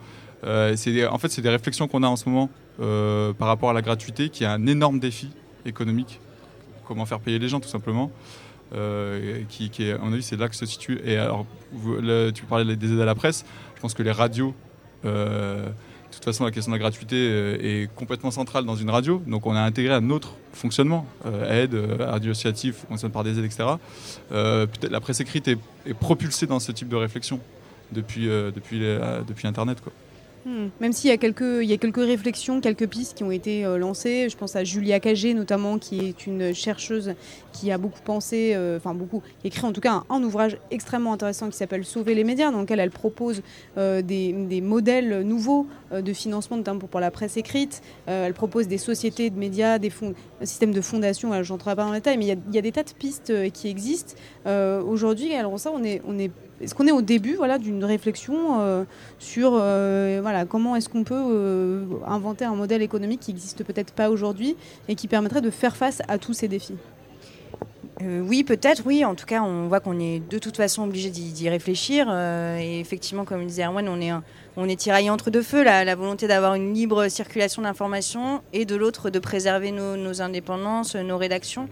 Euh, 0.45 0.75
en 1.11 1.19
fait, 1.19 1.29
c'est 1.29 1.43
des 1.43 1.49
réflexions 1.49 1.89
qu'on 1.89 2.03
a 2.03 2.09
en 2.09 2.17
ce 2.17 2.29
moment 2.29 2.51
euh, 2.81 3.33
par 3.33 3.49
rapport 3.49 3.71
à 3.71 3.73
la 3.73 3.83
gratuité, 3.83 4.29
qui 4.29 4.45
est 4.45 4.49
un 4.49 4.67
énorme 4.67 4.99
défi 4.99 5.31
économique. 5.67 6.21
Comment 6.87 7.07
faire 7.07 7.21
payer 7.21 7.39
les 7.39 7.49
gens, 7.49 7.61
tout 7.61 7.69
simplement. 7.69 8.11
Euh, 8.75 9.43
qui, 9.49 9.71
est, 9.81 9.93
à 9.93 9.99
mon 9.99 10.13
avis, 10.13 10.23
c'est 10.23 10.37
là 10.37 10.49
que 10.49 10.57
se 10.57 10.67
situe. 10.67 11.01
Et 11.05 11.17
alors, 11.17 11.47
tu 12.35 12.45
parlais 12.45 12.77
des 12.77 12.93
aides 12.93 13.01
à 13.01 13.05
la 13.05 13.15
presse. 13.15 13.45
Je 13.77 13.81
pense 13.81 13.95
que 13.95 14.03
les 14.03 14.13
radios, 14.13 14.55
euh, 15.05 15.67
de 15.67 16.15
toute 16.15 16.25
façon, 16.25 16.45
la 16.45 16.51
question 16.51 16.73
de 16.73 16.77
la 16.77 16.81
gratuité 16.81 17.17
euh, 17.17 17.59
est 17.61 17.95
complètement 17.95 18.31
centrale 18.31 18.65
dans 18.65 18.77
une 18.77 18.91
radio. 18.91 19.23
Donc, 19.27 19.47
on 19.47 19.55
a 19.55 19.61
intégré 19.61 19.95
un 19.95 20.11
autre 20.11 20.37
fonctionnement, 20.53 21.07
euh, 21.27 21.63
aide, 21.65 21.75
euh, 21.75 21.97
radio 21.99 22.33
associative, 22.33 22.77
fonctionne 22.89 23.13
par 23.13 23.25
des 23.25 23.39
aides, 23.39 23.45
etc. 23.45 23.65
Euh, 24.33 24.67
peut-être 24.67 24.91
la 24.91 25.01
presse 25.01 25.21
écrite 25.21 25.49
est 25.49 25.59
propulsée 25.95 26.47
dans 26.47 26.61
ce 26.61 26.73
type 26.73 26.89
de 26.89 26.97
réflexion 26.97 27.41
depuis, 27.93 28.29
euh, 28.29 28.51
euh, 28.73 29.23
depuis 29.27 29.47
Internet. 29.47 29.79
Hmm. 30.45 30.69
Même 30.81 30.93
s'il 30.93 31.09
y 31.09 31.13
a 31.13 31.19
quelques, 31.19 31.65
y 31.65 31.73
a 31.73 31.77
quelques 31.77 32.05
réflexions, 32.05 32.61
quelques 32.61 32.89
pistes 32.89 33.17
qui 33.17 33.23
ont 33.23 33.31
été 33.31 33.65
euh, 33.65 33.79
lancées. 33.79 34.29
Je 34.29 34.37
pense 34.37 34.57
à 34.57 34.65
Julia 34.65 34.99
Cagé 34.99 35.35
notamment, 35.35 35.79
qui 35.79 36.01
est 36.01 36.27
une 36.27 36.53
chercheuse 36.53 37.15
qui 37.53 37.71
a 37.71 37.79
beaucoup 37.79 38.01
pensé, 38.05 38.53
euh, 38.55 38.79
enfin 38.79 38.93
beaucoup, 38.93 39.21
qui 39.41 39.47
a 39.47 39.49
écrit 39.49 39.65
en 39.65 39.73
tout 39.73 39.81
cas 39.81 40.03
un, 40.09 40.23
ouvrage 40.23 40.57
extrêmement 40.73 41.13
intéressant 41.13 41.49
qui 41.49 41.57
s'appelle 41.57 41.85
Sauver 41.85 42.15
les 42.15 42.25
médias, 42.25 42.51
dans 42.51 42.61
lequel 42.61 42.81
elle 42.81 42.91
propose 42.91 43.43
euh, 43.79 44.03
des, 44.03 44.61
modèles 44.61 45.23
nouveaux 45.23 45.67
euh, 45.93 46.03
de 46.03 46.13
financement, 46.13 46.57
notamment 46.57 46.81
pour, 46.81 47.01
la 47.01 47.11
presse 47.11 47.37
écrite. 47.37 47.83
Euh, 48.09 48.27
elle 48.27 48.35
propose 48.35 48.67
des 48.69 48.79
sociétés 48.79 49.31
de 49.31 49.39
médias, 49.39 49.79
des 49.79 49.91
fonds, 49.91 50.15
un 50.41 50.47
système 50.47 50.73
de 50.73 50.81
fondation. 50.81 51.43
Je 51.43 51.53
n'entrerai 51.53 51.77
pas 51.77 51.85
dans 51.85 51.91
le 51.91 51.99
détail, 51.99 52.19
mais 52.19 52.27
il 52.27 52.55
y 52.55 52.59
a, 52.59 52.63
des 52.63 52.73
tas 52.73 52.83
de 52.83 52.91
pistes 52.91 53.31
euh, 53.31 53.49
qui 53.49 53.69
existent 53.69 54.15
euh, 54.47 54.83
aujourd'hui. 54.83 55.35
Alors 55.35 55.59
ça, 55.59 55.71
on 55.75 55.85
est, 55.85 56.03
on 56.07 56.19
est 56.19 56.31
est-ce 56.63 56.75
qu'on 56.75 56.87
est 56.87 56.93
au 56.93 57.03
début 57.03 57.35
voilà, 57.35 57.59
d'une 57.59 57.85
réflexion 57.85 58.61
euh, 58.61 58.85
sur 59.19 59.53
euh, 59.55 60.21
voilà, 60.23 60.45
comment 60.45 60.77
est-ce 60.77 60.89
qu'on 60.89 61.05
peut 61.05 61.15
euh, 61.17 61.85
inventer 62.07 62.45
un 62.45 62.55
modèle 62.55 62.83
économique 62.83 63.21
qui 63.21 63.33
n'existe 63.33 63.65
peut-être 63.65 63.93
pas 63.93 64.11
aujourd'hui 64.11 64.57
et 64.89 64.95
qui 64.95 65.09
permettrait 65.09 65.41
de 65.41 65.51
faire 65.51 65.77
face 65.77 66.01
à 66.09 66.19
tous 66.19 66.33
ces 66.35 66.49
défis? 66.49 66.77
Oui, 68.01 68.43
peut-être, 68.43 68.83
oui. 68.85 69.05
En 69.05 69.15
tout 69.15 69.27
cas, 69.27 69.43
on 69.43 69.69
voit 69.69 69.79
qu'on 69.79 70.01
est 70.01 70.19
de 70.29 70.39
toute 70.39 70.57
façon 70.57 70.83
obligé 70.83 71.09
d'y 71.11 71.49
réfléchir. 71.49 72.11
et 72.59 72.81
effectivement, 72.81 73.25
comme 73.25 73.41
le 73.41 73.47
disait 73.47 73.65
Erwan, 73.65 73.87
on 73.89 74.01
est, 74.01 74.11
un- 74.11 74.25
on 74.57 74.69
est 74.69 74.75
tiraillé 74.75 75.09
entre 75.09 75.31
deux 75.31 75.43
feux. 75.43 75.63
La, 75.63 75.85
la 75.85 75.95
volonté 75.95 76.27
d'avoir 76.27 76.55
une 76.55 76.75
libre 76.75 77.07
circulation 77.09 77.63
d'informations 77.63 78.43
et 78.53 78.65
de 78.65 78.75
l'autre 78.75 79.11
de 79.11 79.21
préserver 79.21 79.71
nos, 79.71 79.97
nos 79.97 80.21
indépendances, 80.21 80.97
nos 80.97 81.17
rédactions. 81.17 81.69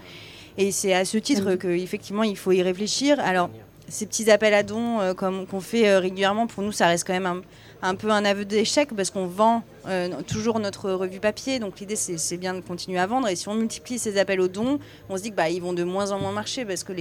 Et 0.57 0.71
c'est 0.71 0.93
à 0.95 1.05
ce 1.05 1.19
titre 1.19 1.55
qu'effectivement, 1.57 2.23
il 2.23 2.37
faut 2.37 2.53
y 2.53 2.63
réfléchir. 2.63 3.19
Alors, 3.19 3.51
ces 3.91 4.07
petits 4.07 4.31
appels 4.31 4.55
à 4.55 4.63
dons 4.63 5.01
euh, 5.01 5.15
comme 5.15 5.47
qu'on 5.47 5.61
fait 5.61 5.89
euh, 5.89 5.99
régulièrement, 5.99 6.47
pour 6.47 6.63
nous, 6.63 6.73
ça 6.73 6.87
reste 6.87 7.07
quand 7.07 7.13
même 7.13 7.27
un, 7.27 7.43
un 7.83 7.95
peu 7.95 8.11
un 8.11 8.25
aveu 8.25 8.45
d'échec 8.45 8.89
parce 8.97 9.11
qu'on 9.11 9.27
vend 9.27 9.63
euh, 9.87 10.23
toujours 10.27 10.61
notre 10.61 10.91
revue 10.91 11.21
papier. 11.21 11.59
Donc 11.59 11.81
l'idée, 11.81 11.97
c'est 11.97 12.37
bien 12.37 12.55
de 12.55 12.61
continuer 12.61 12.99
à 12.99 13.07
vendre. 13.07 13.29
Et 13.29 13.37
si 13.37 13.49
on 13.49 13.55
multiplie 13.55 13.99
ces 13.99 14.19
appels 14.19 14.41
aux 14.41 14.49
dons, 14.49 14.79
on 15.09 15.17
se 15.17 15.23
dit 15.23 15.31
que 15.31 15.37
bah, 15.37 15.49
vont 15.61 15.73
de 15.73 15.85
moins 15.85 16.13
en 16.13 16.19
moins 16.19 16.33
marcher 16.33 16.65
parce 16.65 16.85
que 16.85 16.93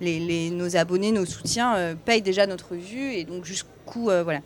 les, 0.00 0.50
nos 0.50 0.76
abonnés, 0.76 1.12
nos 1.12 1.26
soutiens 1.26 1.76
euh, 1.76 1.94
payent 1.94 2.22
déjà 2.22 2.46
notre 2.46 2.70
revue. 2.70 3.12
Et 3.12 3.24
donc 3.24 3.44
jusqu'où, 3.44 4.10
euh, 4.10 4.22
voilà. 4.22 4.40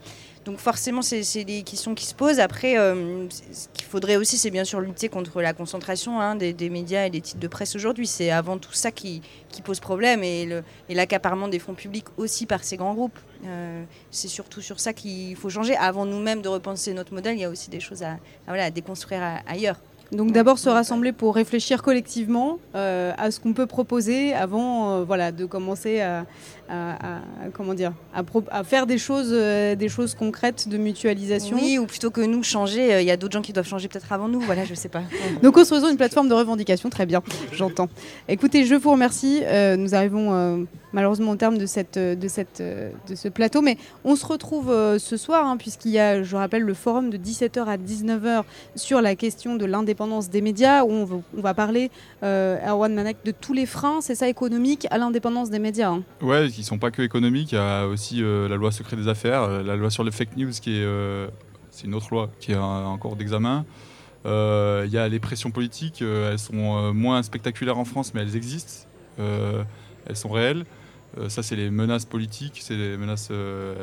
Donc 0.45 0.59
forcément, 0.59 1.03
c'est 1.03 1.45
des 1.45 1.63
questions 1.63 1.95
qui 1.95 2.05
se 2.05 2.17
posent. 2.17 2.41
Après, 2.41 2.75
ce 2.75 3.69
qu'il 3.73 3.87
faudrait 3.87 4.17
aussi, 4.17 4.37
c'est 4.37 4.51
bien 4.51 4.65
sûr 4.65 4.81
lutter 4.81 5.09
contre 5.09 5.41
la 5.41 5.53
concentration 5.53 6.21
hein, 6.21 6.35
des, 6.35 6.69
médias 6.69 7.07
et 7.07 7.11
des 7.11 7.21
titres 7.21 7.39
de 7.39 7.47
presse 7.47 7.77
aujourd'hui. 7.77 8.09
C'est 8.09 8.33
avant 8.33 8.59
tout 8.59 8.73
ça 8.73 8.91
qui, 8.91 9.23
pose 9.63 9.79
problème 9.79 10.25
et 10.25 10.49
l'accaparement 10.89 11.47
des 11.47 11.61
fonds 11.61 11.75
publics 11.75 12.07
aussi 12.17 12.47
par 12.47 12.65
ces 12.65 12.77
grands 12.77 12.95
groupes. 12.95 13.21
C'est 14.11 14.27
surtout 14.27 14.61
sur 14.61 14.81
ça 14.81 14.93
qu'il 14.93 15.37
faut 15.37 15.49
changer. 15.49 15.77
Avant 15.77 16.07
nous-mêmes 16.07 16.43
de 16.43 16.49
repenser 16.49 16.93
notre 16.93 17.15
modèle, 17.15 17.37
il 17.37 17.41
y 17.41 17.45
a 17.45 17.51
aussi 17.51 17.71
des 17.71 17.81
choses 17.83 18.03
à, 18.03 18.13
à, 18.13 18.19
voilà, 18.49 18.65
à 18.65 18.71
déconstruire 18.71 19.23
à- 19.23 19.41
ailleurs. 19.51 19.77
Donc 20.13 20.33
d'abord 20.33 20.59
se 20.59 20.69
rassembler 20.69 21.13
pour 21.13 21.35
réfléchir 21.35 21.83
collectivement 21.83 22.59
euh, 22.75 23.13
à 23.17 23.31
ce 23.31 23.41
qu'on 23.41 23.55
peut 23.55 23.65
proposer 23.67 24.35
avant 24.35 24.91
euh, 24.99 25.05
voilà, 25.05 25.33
de 25.33 25.47
commencer 25.47 26.03
à, 26.03 26.27
à- 26.73 27.17
à- 27.17 27.21
comment 27.53 27.75
dire, 27.75 27.93
à, 28.15 28.23
pro- 28.23 28.43
à 28.51 28.65
faire 28.65 28.87
des 28.87 28.99
choses, 28.99 29.31
euh, 29.33 29.75
des 29.75 29.89
choses 29.89 30.15
concrètes 30.15 30.69
de 30.69 30.77
mutualisation. 30.79 31.57
Oui, 31.61 31.79
ou 31.79 31.87
plutôt 31.87 32.11
que 32.11 32.21
nous 32.21 32.43
changer, 32.43 32.95
euh, 32.95 33.01
il 33.03 33.07
y 33.07 33.11
a 33.11 33.17
d'autres 33.17 33.35
gens 33.35 33.43
qui 33.43 33.53
doivent 33.53 33.67
changer 33.69 33.89
peut-être 33.89 34.13
avant 34.13 34.29
nous. 34.29 34.41
Voilà, 34.41 34.65
je 34.65 34.75
sais 34.75 34.89
pas. 34.89 35.03
Nous 35.43 35.53
construisons 35.53 35.89
une 35.91 35.97
plateforme 35.97 36.29
de 36.29 36.35
revendication, 36.35 36.89
très 36.91 37.07
bien, 37.07 37.23
j'entends. 37.53 37.89
Écoutez, 38.29 38.65
je 38.65 38.75
vous 38.75 38.91
remercie. 38.93 39.41
Euh, 39.45 39.77
nous 39.77 39.95
arrivons 39.95 40.33
euh, 40.33 40.59
malheureusement 40.93 41.33
au 41.33 41.37
terme 41.37 41.59
de, 41.59 41.67
cette, 41.67 41.99
de, 41.99 42.29
cette, 42.29 42.61
euh, 42.61 42.91
de 43.09 43.15
ce 43.15 43.29
plateau, 43.29 43.61
mais 43.63 43.77
on 44.05 44.17
se 44.17 44.25
retrouve 44.27 44.71
euh, 44.71 44.99
ce 44.99 45.17
soir, 45.17 45.47
hein, 45.47 45.57
puisqu'il 45.57 45.91
y 45.93 45.99
a, 45.99 46.23
je 46.23 46.37
rappelle, 46.37 46.63
le 46.63 46.75
forum 46.75 47.11
de 47.11 47.17
17h 47.19 47.65
à 47.67 47.77
19h 47.77 48.43
sur 48.77 49.01
la 49.01 49.15
question 49.17 49.57
de 49.57 49.65
l'indépendance 49.67 50.31
des 50.31 50.41
médias, 50.41 50.85
où 50.85 50.91
on 50.91 51.05
va, 51.05 51.17
on 51.37 51.41
va 51.41 51.55
parler, 51.55 51.91
euh, 52.23 52.57
Erwan 52.67 52.95
Manek, 52.95 53.19
de 53.25 53.33
tous 53.33 53.53
les 53.53 53.67
freins, 53.67 54.01
c'est 54.01 54.15
ça, 54.15 54.29
économiques, 54.29 54.87
à 54.91 54.99
l'indépendance 54.99 55.51
des 55.51 55.59
médias. 55.59 55.91
hein. 55.91 56.03
Ouais, 56.21 56.49
qui 56.63 56.69
sont 56.69 56.79
pas 56.79 56.93
que 56.93 57.03
économiques. 57.03 57.53
Il 57.53 57.57
y 57.57 57.59
a 57.59 57.87
aussi 57.87 58.23
euh, 58.23 58.49
la 58.49 58.57
loi 58.57 58.71
secret 58.71 58.97
des 58.97 59.09
affaires, 59.09 59.43
euh, 59.43 59.63
la 59.63 59.75
loi 59.75 59.91
sur 59.91 60.05
les 60.05 60.13
fake 60.13 60.37
news 60.37 60.53
qui 60.53 60.77
est, 60.77 60.85
euh, 60.85 61.27
c'est 61.71 61.87
une 61.87 61.95
autre 61.95 62.09
loi 62.13 62.31
qui 62.39 62.53
est 62.53 62.57
en 62.57 62.97
cours 62.99 63.17
d'examen. 63.17 63.65
Il 64.25 64.91
y 64.91 64.99
a 64.99 65.09
les 65.09 65.19
pressions 65.19 65.51
politiques. 65.51 66.03
elles 66.03 66.39
sont 66.39 66.95
moins 66.95 67.23
spectaculaires 67.25 67.79
en 67.79 67.85
France, 67.85 68.15
mais 68.15 68.21
elles 68.23 68.37
existent. 68.37 68.89
Elles 69.19 70.17
sont 70.17 70.29
réelles. 70.29 70.65
Ça, 71.29 71.43
c'est 71.43 71.57
les 71.57 71.71
menaces 71.71 72.05
politiques, 72.05 72.61
c'est 72.61 72.77
les 72.77 72.97
menaces 72.97 73.33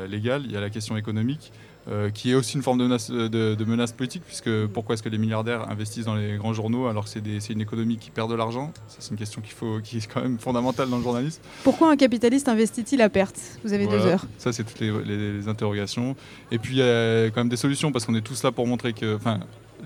légales. 0.08 0.42
Il 0.46 0.52
y 0.52 0.56
a 0.56 0.60
la 0.60 0.70
question 0.70 0.96
économique. 0.96 1.52
Euh, 1.90 2.10
qui 2.10 2.30
est 2.30 2.34
aussi 2.34 2.56
une 2.56 2.62
forme 2.62 2.78
de 2.78 2.84
menace, 2.84 3.10
de, 3.10 3.28
de 3.54 3.64
menace 3.64 3.92
politique, 3.92 4.22
puisque 4.24 4.50
pourquoi 4.66 4.94
est-ce 4.94 5.02
que 5.02 5.08
les 5.08 5.18
milliardaires 5.18 5.68
investissent 5.70 6.04
dans 6.04 6.14
les 6.14 6.36
grands 6.36 6.52
journaux 6.52 6.86
alors 6.86 7.04
que 7.04 7.10
c'est 7.10 7.52
une 7.52 7.60
économie 7.60 7.96
qui 7.96 8.10
perd 8.10 8.30
de 8.30 8.34
l'argent? 8.36 8.72
Ça, 8.88 8.96
c'est 9.00 9.10
une 9.10 9.16
question 9.16 9.40
qu'il 9.40 9.52
faut, 9.54 9.80
qui 9.82 9.96
est 9.98 10.06
quand 10.12 10.22
même 10.22 10.38
fondamentale 10.38 10.88
dans 10.88 10.98
le 10.98 11.02
journalisme. 11.02 11.42
Pourquoi 11.64 11.90
un 11.90 11.96
capitaliste 11.96 12.48
investit-il 12.48 13.02
à 13.02 13.08
perte? 13.08 13.40
Vous 13.64 13.72
avez 13.72 13.86
deux 13.86 13.96
Voilà. 13.96 14.12
heures. 14.12 14.26
Ça, 14.38 14.52
c'est 14.52 14.64
toutes 14.64 14.78
les, 14.80 14.92
les- 15.04 15.32
les 15.38 15.48
interrogations. 15.48 16.14
Et 16.52 16.58
puis, 16.58 16.74
il 16.74 16.78
y 16.78 16.82
a 16.82 17.26
quand 17.30 17.40
même 17.40 17.48
des 17.48 17.56
solutions, 17.56 17.90
parce 17.92 18.04
qu'on 18.06 18.14
est 18.14 18.20
tous 18.20 18.42
là 18.44 18.52
pour 18.52 18.66
montrer 18.66 18.92
que. 18.92 19.18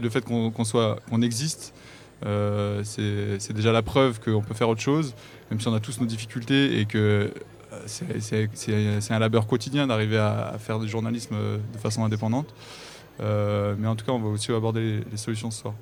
Le 0.03 0.11
fait 0.11 0.25
qu'on 0.25 0.65
soit, 0.65 0.99
qu'on 1.09 1.23
existe, 1.23 1.73
euh, 2.27 2.83
c'est 2.85 3.53
déjà 3.53 3.71
la 3.71 3.83
preuve 3.83 4.19
qu'on 4.21 4.43
peut 4.43 4.53
faire 4.55 4.69
autre 4.69 4.81
chose, 4.81 5.15
même 5.51 5.61
si 5.61 5.69
on 5.69 5.75
a 5.75 5.79
tous 5.81 6.01
nos 6.01 6.07
difficultés 6.07 6.81
et 6.81 6.85
que 6.87 6.99
euh, 6.99 7.29
c'est- 7.87 9.11
un 9.11 9.19
labeur 9.19 9.47
quotidien 9.47 9.87
d'arriver 9.87 10.19
à, 10.19 10.49
à 10.55 10.59
faire 10.59 10.79
du 10.79 10.89
journalisme 10.89 11.35
euh, 11.35 11.59
de 11.73 11.79
façon 11.79 12.05
indépendante. 12.05 12.47
Euh, 13.21 13.75
mais 13.79 13.87
en 13.87 13.95
tout 13.97 14.05
cas, 14.05 14.13
on 14.13 14.19
va 14.19 14.29
aussi 14.29 14.51
aborder 14.53 14.81
les, 14.81 14.97
les 15.13 15.17
solutions 15.17 15.51
ce 15.51 15.61
soir. 15.63 15.75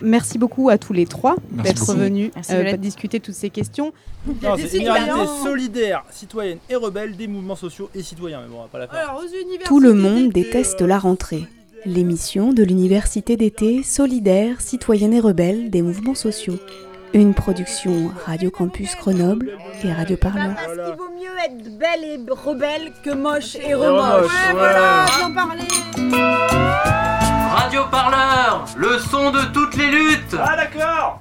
Merci 0.00 0.38
beaucoup 0.38 0.68
à 0.68 0.78
tous 0.78 0.92
les 0.92 1.04
trois 1.04 1.34
d'être 1.50 1.92
venus 1.94 2.30
euh, 2.50 2.76
discuter 2.76 3.18
toutes 3.18 3.34
ces 3.34 3.50
questions. 3.50 3.92
Non, 4.26 4.54
une 4.56 4.88
réalité 4.88 5.26
solidaire, 5.42 6.04
citoyenne 6.10 6.58
et 6.70 6.76
rebelle 6.76 7.16
des 7.16 7.26
mouvements 7.26 7.56
sociaux 7.56 7.90
et 7.94 8.02
citoyens. 8.02 8.40
Mais 8.42 8.48
bon, 8.48 8.58
on 8.58 8.62
va 8.62 8.68
pas 8.68 8.78
la 8.78 8.86
faire. 8.88 9.16
Tout 9.64 9.80
le 9.80 9.94
monde 9.94 10.30
déteste 10.30 10.82
la 10.82 10.98
rentrée. 10.98 11.46
L'émission 11.86 12.52
de 12.52 12.62
l'université 12.62 13.36
d'été 13.36 13.82
solidaire, 13.82 14.60
citoyenne 14.60 15.12
et 15.12 15.20
rebelle 15.20 15.70
des 15.70 15.82
mouvements 15.82 16.14
sociaux. 16.14 16.58
Une 17.14 17.34
production 17.34 18.12
Radio 18.26 18.50
Campus 18.50 18.96
Grenoble 18.96 19.52
et 19.82 19.92
Radio 19.92 20.16
Parleur. 20.16 20.54
Voilà. 20.66 20.88
Il 20.88 20.96
vaut 20.96 21.10
mieux 21.14 21.38
être 21.44 21.78
belle 21.78 22.04
et 22.04 22.18
rebelle 22.30 22.92
que 23.02 23.10
moche 23.10 23.56
et 23.56 23.74
remoche. 23.74 24.02
remoche. 24.02 24.32
Ouais, 24.32 24.52
voilà, 24.52 25.06
j'en 25.18 25.32
parlais. 25.32 25.68
Radio 27.54 27.82
Parleur, 27.90 28.64
le 28.76 28.98
son 28.98 29.30
de 29.30 29.40
toutes 29.52 29.76
les 29.76 29.90
luttes 29.90 30.36
Ah 30.38 30.56
d'accord 30.56 31.20